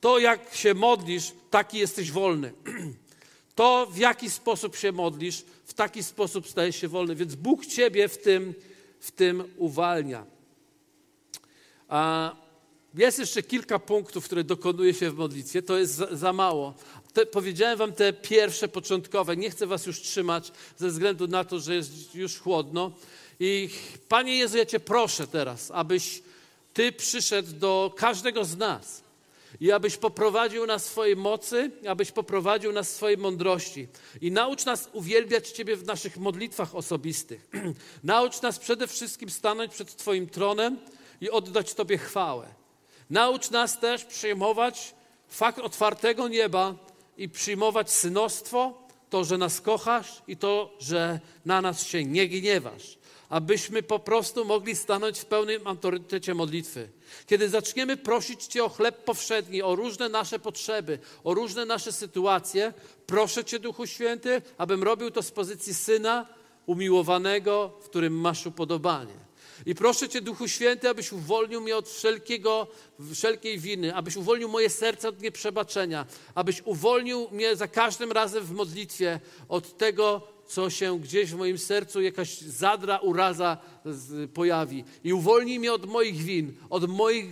To, 0.00 0.18
jak 0.18 0.54
się 0.54 0.74
modlisz, 0.74 1.32
taki 1.50 1.78
jesteś 1.78 2.10
wolny. 2.10 2.52
To, 3.60 3.86
w 3.86 3.96
jaki 3.96 4.30
sposób 4.30 4.76
się 4.76 4.92
modlisz, 4.92 5.44
w 5.64 5.74
taki 5.74 6.02
sposób 6.02 6.48
stajesz 6.48 6.76
się 6.76 6.88
wolny. 6.88 7.14
Więc 7.14 7.34
Bóg 7.34 7.66
Ciebie 7.66 8.08
w 8.08 8.18
tym, 8.18 8.54
w 9.00 9.10
tym 9.10 9.44
uwalnia. 9.56 10.26
A 11.88 12.32
jest 12.94 13.18
jeszcze 13.18 13.42
kilka 13.42 13.78
punktów, 13.78 14.24
które 14.24 14.44
dokonuje 14.44 14.94
się 14.94 15.10
w 15.10 15.14
modlitwie. 15.14 15.62
To 15.62 15.78
jest 15.78 15.94
za, 15.94 16.16
za 16.16 16.32
mało. 16.32 16.74
Te, 17.12 17.26
powiedziałem 17.26 17.78
Wam 17.78 17.92
te 17.92 18.12
pierwsze, 18.12 18.68
początkowe. 18.68 19.36
Nie 19.36 19.50
chcę 19.50 19.66
Was 19.66 19.86
już 19.86 20.00
trzymać 20.00 20.52
ze 20.78 20.88
względu 20.88 21.28
na 21.28 21.44
to, 21.44 21.58
że 21.58 21.74
jest 21.74 22.14
już 22.14 22.38
chłodno. 22.38 22.92
I 23.40 23.68
Panie 24.08 24.36
Jezu, 24.36 24.58
ja 24.58 24.66
Cię 24.66 24.80
proszę 24.80 25.26
teraz, 25.26 25.70
abyś 25.74 26.22
Ty 26.74 26.92
przyszedł 26.92 27.52
do 27.52 27.94
każdego 27.96 28.44
z 28.44 28.56
nas 28.56 29.02
i 29.60 29.72
abyś 29.72 29.96
poprowadził 29.96 30.66
nas 30.66 30.84
swojej 30.84 31.16
mocy, 31.16 31.70
abyś 31.88 32.12
poprowadził 32.12 32.72
nas 32.72 32.96
swojej 32.96 33.18
mądrości. 33.18 33.88
I 34.20 34.32
naucz 34.32 34.64
nas 34.64 34.88
uwielbiać 34.92 35.48
Ciebie 35.48 35.76
w 35.76 35.86
naszych 35.86 36.16
modlitwach 36.16 36.74
osobistych. 36.74 37.48
naucz 38.04 38.42
nas 38.42 38.58
przede 38.58 38.86
wszystkim 38.86 39.30
stanąć 39.30 39.72
przed 39.72 39.96
Twoim 39.96 40.28
tronem 40.28 40.78
i 41.20 41.30
oddać 41.30 41.74
Tobie 41.74 41.98
chwałę. 41.98 42.46
Naucz 43.10 43.50
nas 43.50 43.80
też 43.80 44.04
przyjmować 44.04 44.94
fakt 45.28 45.58
otwartego 45.58 46.28
nieba 46.28 46.74
i 47.16 47.28
przyjmować 47.28 47.90
synostwo, 47.90 48.88
to, 49.10 49.24
że 49.24 49.38
nas 49.38 49.60
kochasz 49.60 50.22
i 50.28 50.36
to, 50.36 50.76
że 50.78 51.20
na 51.44 51.60
nas 51.60 51.86
się 51.86 52.04
nie 52.04 52.28
gniewasz 52.28 52.99
abyśmy 53.30 53.82
po 53.82 53.98
prostu 53.98 54.44
mogli 54.44 54.76
stanąć 54.76 55.18
w 55.18 55.24
pełnym 55.24 55.66
autorytecie 55.66 56.34
modlitwy. 56.34 56.88
Kiedy 57.26 57.48
zaczniemy 57.48 57.96
prosić 57.96 58.46
Cię 58.46 58.64
o 58.64 58.68
chleb 58.68 59.04
powszedni, 59.04 59.62
o 59.62 59.74
różne 59.76 60.08
nasze 60.08 60.38
potrzeby, 60.38 60.98
o 61.24 61.34
różne 61.34 61.64
nasze 61.64 61.92
sytuacje, 61.92 62.72
proszę 63.06 63.44
Cię, 63.44 63.58
Duchu 63.58 63.86
Święty, 63.86 64.42
abym 64.58 64.82
robił 64.82 65.10
to 65.10 65.22
z 65.22 65.30
pozycji 65.30 65.74
syna 65.74 66.26
umiłowanego, 66.66 67.72
w 67.82 67.84
którym 67.84 68.20
masz 68.20 68.46
upodobanie. 68.46 69.14
I 69.66 69.74
proszę 69.74 70.08
Cię, 70.08 70.20
Duchu 70.20 70.48
Święty, 70.48 70.88
abyś 70.88 71.12
uwolnił 71.12 71.60
mnie 71.60 71.76
od 71.76 71.88
wszelkiego, 71.88 72.66
wszelkiej 73.14 73.58
winy, 73.58 73.94
abyś 73.94 74.16
uwolnił 74.16 74.48
moje 74.48 74.70
serce 74.70 75.08
od 75.08 75.22
nieprzebaczenia, 75.22 76.06
abyś 76.34 76.62
uwolnił 76.64 77.28
mnie 77.30 77.56
za 77.56 77.68
każdym 77.68 78.12
razem 78.12 78.44
w 78.44 78.52
modlitwie 78.52 79.20
od 79.48 79.78
tego, 79.78 80.22
co 80.50 80.70
się 80.70 81.00
gdzieś 81.00 81.30
w 81.30 81.36
moim 81.36 81.58
sercu, 81.58 82.02
jakaś 82.02 82.40
zadra, 82.40 82.98
uraza 82.98 83.58
pojawi. 84.34 84.84
I 85.04 85.12
uwolnij 85.12 85.58
mnie 85.58 85.72
od 85.72 85.86
moich 85.86 86.16
win, 86.16 86.52
od 86.70 86.88
moich 86.88 87.26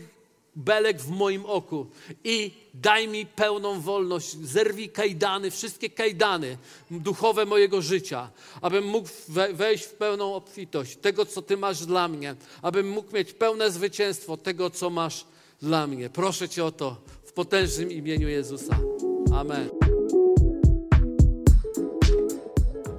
belek 0.57 1.01
w 1.01 1.11
moim 1.11 1.47
oku 1.47 1.87
i 2.25 2.51
daj 2.75 3.09
mi 3.09 3.27
pełną 3.27 3.81
wolność. 3.81 4.37
Zerwij 4.37 4.89
kajdany, 4.89 5.51
wszystkie 5.51 5.91
kajdany 5.91 6.57
duchowe 6.91 7.47
mojego 7.47 7.83
życia, 7.83 8.31
abym 8.61 8.85
mógł 8.85 9.09
wejść 9.53 9.85
w 9.85 9.93
pełną 9.93 10.35
obfitość 10.35 10.97
tego, 10.97 11.27
co 11.27 11.43
Ty 11.43 11.57
masz 11.57 11.87
dla 11.87 12.09
mnie, 12.09 12.37
abym 12.63 12.89
mógł 12.91 13.15
mieć 13.15 13.33
pełne 13.33 13.71
zwycięstwo 13.71 14.37
tego, 14.37 14.71
co 14.71 14.91
masz 14.91 15.25
dla 15.63 15.87
mnie. 15.87 16.11
Proszę 16.11 16.49
Cię 16.49 16.65
o 16.65 16.73
to 16.73 16.97
w 17.25 17.33
potężnym 17.33 17.93
imieniu 17.93 18.29
Jezusa. 18.29 18.79
Amen. 19.35 19.78